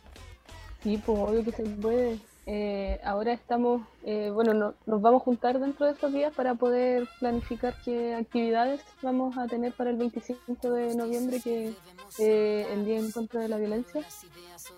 Sí, 0.83 1.01
pues 1.05 1.19
obvio 1.19 1.45
que 1.45 1.53
se 1.53 1.63
puede. 1.65 2.19
Eh, 2.49 3.01
ahora 3.03 3.33
estamos, 3.33 3.83
eh, 4.05 4.31
bueno, 4.33 4.55
no, 4.55 4.75
nos 4.87 5.03
vamos 5.03 5.21
a 5.23 5.25
juntar 5.25 5.59
dentro 5.59 5.87
de 5.87 5.93
estos 5.93 6.13
días 6.13 6.33
para 6.33 6.55
poder 6.55 7.09
planificar 7.19 7.75
qué 7.85 8.15
actividades 8.15 8.81
vamos 9.03 9.37
a 9.37 9.49
tener 9.49 9.73
para 9.73 9.91
el 9.91 9.97
25 9.97 10.71
de 10.71 10.95
noviembre, 10.95 11.41
que 11.41 11.69
es 11.69 11.75
eh, 12.21 12.69
el 12.73 12.85
Día 12.85 12.99
en 12.99 13.11
contra 13.11 13.41
de 13.41 13.49
la 13.49 13.57
Violencia. 13.57 14.01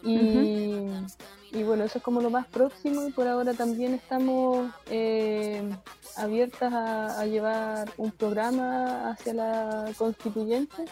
Y, 0.03 0.17
uh 0.17 0.21
-huh. 0.21 1.15
Y, 1.53 1.63
bueno, 1.63 1.85
eso 1.85 1.99
es 1.99 2.05
como 2.05 2.21
lo 2.21 2.31
más 2.31 2.47
próximo 2.47 3.07
y 3.07 3.13
por 3.13 3.27
ahora 3.27 3.55
también 3.55 3.95
estamos 3.95 4.71
eh, 4.91 5.63
abiertas 6.17 6.73
a, 6.73 7.21
a, 7.21 7.27
llevar 7.27 7.91
un 7.97 8.11
programa 8.11 9.11
hacia 9.11 9.35
la 9.35 9.93
constituyente 9.97 10.85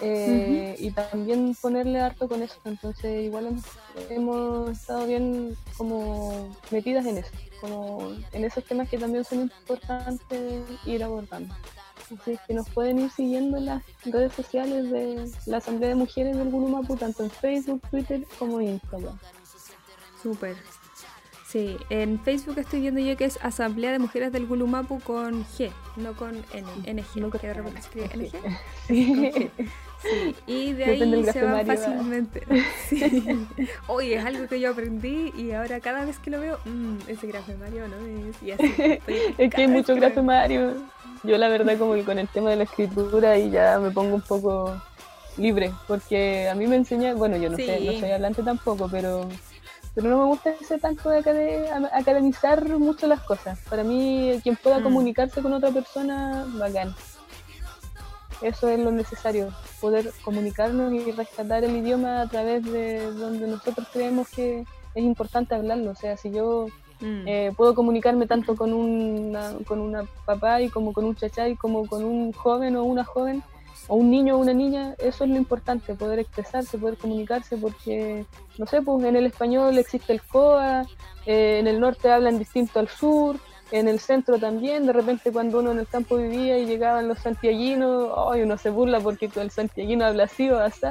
eh, 0.00 0.76
uh 0.76 0.82
-huh. 0.82 0.86
y 0.86 0.90
también 0.90 1.54
ponerle 1.60 2.00
harto 2.00 2.28
con 2.28 2.42
eso. 2.42 2.56
Entonces 2.64 3.24
igual 3.24 3.46
hemos, 3.46 3.64
hemos, 4.10 4.70
estado 4.70 5.06
bien 5.06 5.56
como 5.76 6.50
metidas 6.70 7.06
en 7.06 7.18
eso, 7.18 7.30
como 7.60 8.12
en 8.32 8.44
esos 8.44 8.64
temas 8.64 8.88
que 8.88 8.98
también 8.98 9.24
son 9.24 9.42
importantes 9.42 10.64
ir 10.86 11.04
abordando. 11.04 11.54
Así 12.12 12.38
que 12.46 12.54
nos 12.54 12.68
pueden 12.68 12.98
ir 12.98 13.10
siguiendo 13.10 13.56
en 13.56 13.66
las 13.66 13.82
redes 14.04 14.32
sociales 14.34 14.90
de 14.90 15.30
la 15.46 15.58
Asamblea 15.58 15.90
de 15.90 15.94
Mujeres 15.94 16.36
del 16.36 16.50
Gulumapu, 16.50 16.96
tanto 16.96 17.24
en 17.24 17.30
Facebook, 17.30 17.80
Twitter 17.90 18.26
como 18.38 18.60
Instagram. 18.60 19.18
Súper. 20.24 20.56
Sí, 21.46 21.76
en 21.88 22.18
Facebook 22.18 22.58
estoy 22.58 22.80
viendo 22.80 22.98
yo 22.98 23.16
que 23.16 23.26
es 23.26 23.38
Asamblea 23.40 23.92
de 23.92 24.00
Mujeres 24.00 24.32
del 24.32 24.46
Gulumapu 24.46 24.98
con 24.98 25.44
G, 25.44 25.70
no 25.94 26.14
con 26.14 26.34
N, 26.52 26.66
NG, 26.92 27.20
no, 27.20 27.30
que 27.30 27.46
de 27.46 27.54
repente 27.54 27.78
escribe 27.78 28.08
NG. 28.16 28.30
Sí. 28.88 29.50
Sí, 30.02 30.34
y 30.46 30.72
de 30.72 30.84
ahí 30.84 31.24
se 31.32 31.42
va 31.44 31.64
fácilmente. 31.64 32.42
Sí. 32.88 33.46
Oye, 33.86 34.16
es 34.16 34.24
algo 34.24 34.48
que 34.48 34.58
yo 34.58 34.70
aprendí 34.70 35.32
y 35.36 35.52
ahora 35.52 35.78
cada 35.78 36.04
vez 36.04 36.18
que 36.18 36.30
lo 36.30 36.40
veo, 36.40 36.58
mmm, 36.64 36.96
ese 37.06 37.26
grafemario 37.26 37.86
no 37.88 37.96
es. 38.28 38.42
Y 38.42 38.50
así, 38.50 38.74
es 39.38 39.54
que 39.54 39.62
hay 39.62 39.68
mucho 39.68 39.94
grafemario. 39.94 40.74
Yo 41.22 41.38
la 41.38 41.48
verdad 41.48 41.78
como 41.78 41.94
que 41.94 42.02
con 42.04 42.18
el 42.18 42.28
tema 42.28 42.50
de 42.50 42.56
la 42.56 42.64
escritura 42.64 43.38
y 43.38 43.50
ya 43.50 43.78
me 43.78 43.92
pongo 43.92 44.16
un 44.16 44.22
poco 44.22 44.74
libre, 45.36 45.72
porque 45.86 46.48
a 46.48 46.54
mí 46.54 46.66
me 46.66 46.76
enseña, 46.76 47.14
bueno, 47.14 47.36
yo 47.36 47.48
no 47.48 47.56
sí. 47.56 47.64
sé, 47.64 47.80
no 47.80 47.92
soy 47.92 48.10
hablante 48.10 48.42
tampoco, 48.42 48.88
pero 48.90 49.28
pero 49.94 50.08
no 50.08 50.18
me 50.18 50.24
gusta 50.26 50.50
ese 50.50 50.78
tanto 50.78 51.10
de 51.10 51.18
academizar 51.92 52.68
mucho 52.78 53.06
las 53.06 53.20
cosas. 53.20 53.58
Para 53.70 53.84
mí, 53.84 54.40
quien 54.42 54.56
pueda 54.56 54.80
mm. 54.80 54.82
comunicarse 54.82 55.40
con 55.40 55.52
otra 55.52 55.70
persona, 55.70 56.46
bacán. 56.58 56.94
Eso 58.42 58.68
es 58.68 58.80
lo 58.80 58.90
necesario, 58.90 59.52
poder 59.80 60.12
comunicarnos 60.24 60.92
y 60.92 61.12
rescatar 61.12 61.64
el 61.64 61.76
idioma 61.76 62.22
a 62.22 62.28
través 62.28 62.64
de 62.64 63.10
donde 63.12 63.46
nosotros 63.46 63.86
creemos 63.92 64.28
que 64.28 64.64
es 64.94 65.04
importante 65.04 65.54
hablarlo. 65.54 65.92
O 65.92 65.94
sea, 65.94 66.16
si 66.16 66.30
yo 66.32 66.66
mm. 67.00 67.28
eh, 67.28 67.52
puedo 67.56 67.74
comunicarme 67.74 68.26
tanto 68.26 68.56
con 68.56 68.72
una, 68.72 69.54
con 69.66 69.80
una 69.80 70.04
papá 70.26 70.60
y 70.60 70.68
como 70.68 70.92
con 70.92 71.04
un 71.04 71.14
chachay, 71.14 71.54
como 71.54 71.86
con 71.86 72.04
un 72.04 72.32
joven 72.32 72.74
o 72.74 72.82
una 72.82 73.04
joven, 73.04 73.44
o 73.88 73.96
un 73.96 74.10
niño 74.10 74.36
o 74.36 74.38
una 74.38 74.52
niña, 74.52 74.94
eso 74.98 75.24
es 75.24 75.30
lo 75.30 75.36
importante, 75.36 75.94
poder 75.94 76.18
expresarse, 76.18 76.78
poder 76.78 76.96
comunicarse, 76.96 77.56
porque, 77.56 78.24
no 78.58 78.66
sé, 78.66 78.82
pues 78.82 79.04
en 79.04 79.16
el 79.16 79.26
español 79.26 79.76
existe 79.78 80.12
el 80.12 80.22
COA, 80.22 80.86
eh, 81.26 81.58
en 81.60 81.66
el 81.66 81.80
norte 81.80 82.10
hablan 82.10 82.38
distinto 82.38 82.80
al 82.80 82.88
sur, 82.88 83.36
en 83.70 83.88
el 83.88 83.98
centro 83.98 84.38
también, 84.38 84.86
de 84.86 84.92
repente 84.92 85.32
cuando 85.32 85.58
uno 85.58 85.72
en 85.72 85.80
el 85.80 85.88
campo 85.88 86.16
vivía 86.16 86.58
y 86.58 86.66
llegaban 86.66 87.08
los 87.08 87.18
santiaguinos, 87.18 88.10
oh, 88.14 88.34
uno 88.36 88.58
se 88.58 88.70
burla 88.70 89.00
porque 89.00 89.30
el 89.36 89.50
santiaguino 89.50 90.04
habla 90.04 90.24
así 90.24 90.48
o 90.48 90.58
así, 90.58 90.86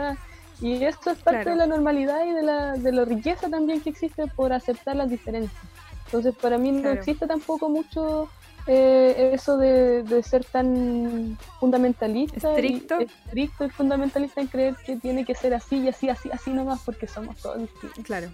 y 0.61 0.83
esto 0.83 1.11
es 1.11 1.19
parte 1.19 1.43
claro. 1.43 1.51
de 1.51 1.57
la 1.57 1.67
normalidad 1.67 2.25
y 2.25 2.31
de 2.31 2.43
la, 2.43 2.73
de 2.73 2.91
la 2.91 3.05
riqueza 3.05 3.49
también 3.49 3.81
que 3.81 3.89
existe 3.89 4.27
por 4.27 4.53
aceptar 4.53 4.95
las 4.95 5.09
diferencias. 5.09 5.61
Entonces 6.05 6.35
para 6.35 6.57
mí 6.57 6.71
claro. 6.71 6.93
no 6.93 6.99
existe 6.99 7.25
tampoco 7.25 7.69
mucho 7.69 8.29
eh, 8.67 9.31
eso 9.33 9.57
de, 9.57 10.03
de, 10.03 10.23
ser 10.23 10.45
tan 10.45 11.37
fundamentalista 11.59 12.51
estricto 12.51 13.01
y, 13.01 13.03
estricto. 13.03 13.65
y 13.65 13.69
fundamentalista 13.69 14.41
en 14.41 14.47
creer 14.47 14.75
que 14.85 14.95
tiene 14.95 15.25
que 15.25 15.35
ser 15.35 15.53
así 15.53 15.77
y 15.79 15.89
así, 15.89 16.09
así, 16.09 16.29
así 16.31 16.51
nomás 16.51 16.81
porque 16.85 17.07
somos 17.07 17.37
todos 17.37 17.59
distintos. 17.59 18.03
Claro, 18.05 18.29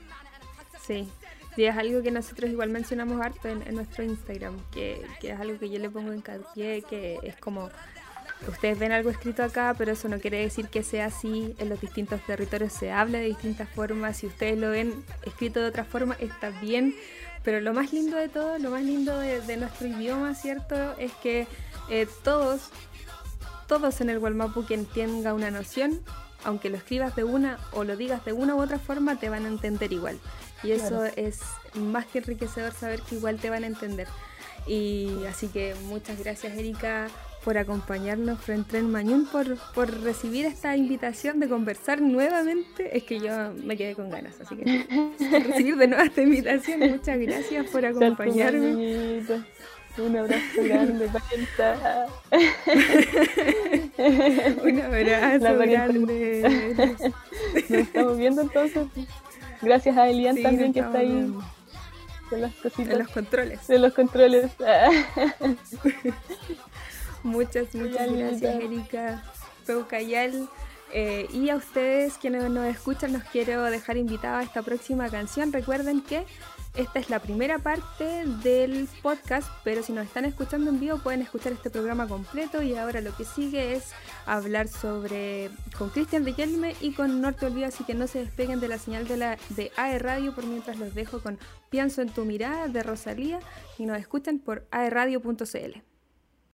sí. 0.86 1.10
Sí, 1.56 1.66
es 1.66 1.76
algo 1.76 2.02
que 2.04 2.12
nosotros 2.12 2.50
igual 2.50 2.70
mencionamos 2.70 3.20
harto 3.20 3.50
en, 3.50 3.64
en 3.64 3.76
nuestro 3.76 4.04
Instagram, 4.04 4.56
que, 4.72 5.02
que, 5.20 5.32
es 5.32 5.40
algo 5.40 5.58
que 5.58 5.70
yo 5.70 5.80
le 5.80 5.90
pongo 5.90 6.12
en 6.12 6.18
hincapié, 6.18 6.84
que 6.84 7.20
es 7.24 7.36
como, 7.38 7.70
ustedes 8.48 8.80
ven 8.80 8.92
algo 8.92 9.10
escrito 9.10 9.44
acá, 9.44 9.76
pero 9.78 9.92
eso 9.92 10.08
no 10.08 10.20
quiere 10.20 10.40
decir 10.40 10.68
que 10.70 10.84
sea 10.84 11.06
así, 11.08 11.56
en 11.58 11.70
los 11.70 11.82
distintos 11.82 12.22
territorios 12.26 12.72
se 12.72 12.92
habla 12.92 13.18
de 13.18 13.26
distintas 13.26 13.68
formas, 13.68 14.18
si 14.18 14.28
ustedes 14.28 14.58
lo 14.58 14.70
ven 14.70 15.04
escrito 15.26 15.60
de 15.60 15.68
otra 15.68 15.84
forma, 15.84 16.16
está 16.20 16.50
bien, 16.62 16.96
pero 17.44 17.62
lo 17.62 17.74
más 17.74 17.94
lindo 17.94 18.18
de 18.18 18.30
todo, 18.30 18.58
lo 18.60 18.70
más 18.70 18.84
lindo 18.84 19.18
de, 19.18 19.42
de 19.42 19.58
nuestro 19.58 19.88
idioma, 19.88 20.36
¿cierto? 20.36 20.76
Es 20.98 21.12
que 21.24 21.48
eh, 21.90 22.08
todos, 22.24 22.70
todos 23.68 24.02
en 24.02 24.10
el 24.10 24.20
Walmapu, 24.20 24.66
quien 24.66 24.86
tenga 24.86 25.34
una 25.34 25.52
noción, 25.52 26.02
aunque 26.44 26.70
lo 26.70 26.78
escribas 26.78 27.16
de 27.16 27.24
una 27.24 27.60
o 27.72 27.84
lo 27.84 27.96
digas 27.98 28.24
de 28.26 28.34
una 28.34 28.56
u 28.56 28.62
otra 28.62 28.80
forma, 28.80 29.18
te 29.20 29.30
van 29.30 29.46
a 29.46 29.48
entender 29.48 29.92
igual. 29.92 30.20
Y 30.64 30.72
eso 30.72 31.06
es 31.06 31.40
más 31.74 32.06
que 32.06 32.20
enriquecedor 32.20 32.74
saber 32.74 33.02
que 33.02 33.16
igual 33.16 33.40
te 33.40 33.50
van 33.50 33.64
a 33.64 33.68
entender. 33.68 34.08
Y 34.68 35.26
así 35.26 35.48
que 35.48 35.76
muchas 35.86 36.20
gracias 36.20 36.58
Erika 36.58 37.08
por 37.44 37.58
acompañarnos 37.58 38.40
frente 38.40 38.78
al 38.78 38.86
Mañún, 38.86 39.26
por, 39.26 39.58
por 39.74 40.02
recibir 40.02 40.46
esta 40.46 40.76
invitación 40.76 41.40
de 41.40 41.48
conversar 41.48 42.02
nuevamente. 42.02 42.98
Es 42.98 43.04
que 43.04 43.20
yo 43.20 43.54
me 43.64 43.78
quedé 43.78 43.96
con 43.96 44.10
ganas, 44.10 44.40
así 44.42 44.56
que 44.56 44.86
recibir 45.48 45.78
de 45.78 45.88
nuevo 45.88 46.04
esta 46.04 46.22
invitación. 46.22 46.80
Muchas 46.80 47.20
gracias 47.20 47.68
por 47.68 47.86
acompañarme. 47.86 49.24
Un 49.98 50.16
abrazo 50.16 50.64
grande, 50.64 51.10
parienta. 51.10 52.08
Un 54.64 54.80
abrazo 54.80 55.58
grande. 55.58 56.74
Nos 57.54 57.72
estamos 57.72 58.18
viendo 58.18 58.44
entonces. 58.44 58.88
Gracias 59.62 59.98
a 59.98 60.08
Elian 60.08 60.42
también 60.42 60.72
que 60.72 60.80
está 60.80 61.00
ahí. 61.00 61.34
De 62.32 62.38
las 62.38 62.56
cositas. 62.56 62.88
De 62.88 62.98
los 62.98 63.10
controles. 63.10 63.68
De 63.68 63.80
los 63.80 63.94
controles. 63.94 64.52
muchas, 67.24 67.74
muchas 67.76 68.12
gracias, 68.12 68.56
Erika. 68.56 69.24
Peucayal. 69.66 70.50
Eh, 70.92 71.28
y 71.32 71.50
a 71.50 71.56
ustedes 71.56 72.18
quienes 72.18 72.50
nos 72.50 72.66
escuchan, 72.66 73.14
los 73.14 73.24
quiero 73.24 73.64
dejar 73.66 73.98
invitados 73.98 74.40
a 74.40 74.44
esta 74.44 74.64
próxima 74.64 75.10
canción. 75.10 75.54
Recuerden 75.54 76.02
que 76.02 76.26
esta 76.76 77.00
es 77.00 77.10
la 77.10 77.20
primera 77.20 77.60
parte 77.60 78.26
del 78.44 78.88
podcast, 79.02 79.50
pero 79.64 79.84
si 79.84 79.92
nos 79.92 80.06
están 80.06 80.26
escuchando 80.26 80.70
en 80.70 80.80
vivo 80.80 81.00
pueden 81.00 81.22
escuchar 81.22 81.52
este 81.52 81.70
programa 81.70 82.08
completo 82.08 82.62
y 82.62 82.76
ahora 82.76 83.02
lo 83.02 83.16
que 83.16 83.26
sigue 83.26 83.74
es 83.74 83.92
hablar 84.26 84.68
sobre 84.68 85.50
con 85.78 85.90
Cristian 85.90 86.24
de 86.24 86.34
Yelme 86.34 86.76
y 86.80 86.94
con 86.94 87.22
Norte 87.22 87.48
Olvido, 87.48 87.68
así 87.68 87.84
que 87.84 87.96
no 87.96 88.08
se 88.08 88.20
despeguen 88.20 88.60
de 88.60 88.68
la 88.68 88.78
señal 88.78 89.08
de 89.08 89.18
la 89.18 89.38
de 89.50 89.72
AE 89.76 90.00
Radio 90.00 90.34
por 90.34 90.46
mientras 90.46 90.78
los 90.78 90.94
dejo 90.94 91.22
con 91.22 91.40
Pienso 91.70 92.02
en 92.02 92.10
tu 92.10 92.24
mirada 92.24 92.68
de 92.68 92.82
Rosalía 92.84 93.40
y 93.78 93.86
nos 93.86 93.98
escuchan 93.98 94.40
por 94.40 94.66
aeradio.cl. 94.72 95.89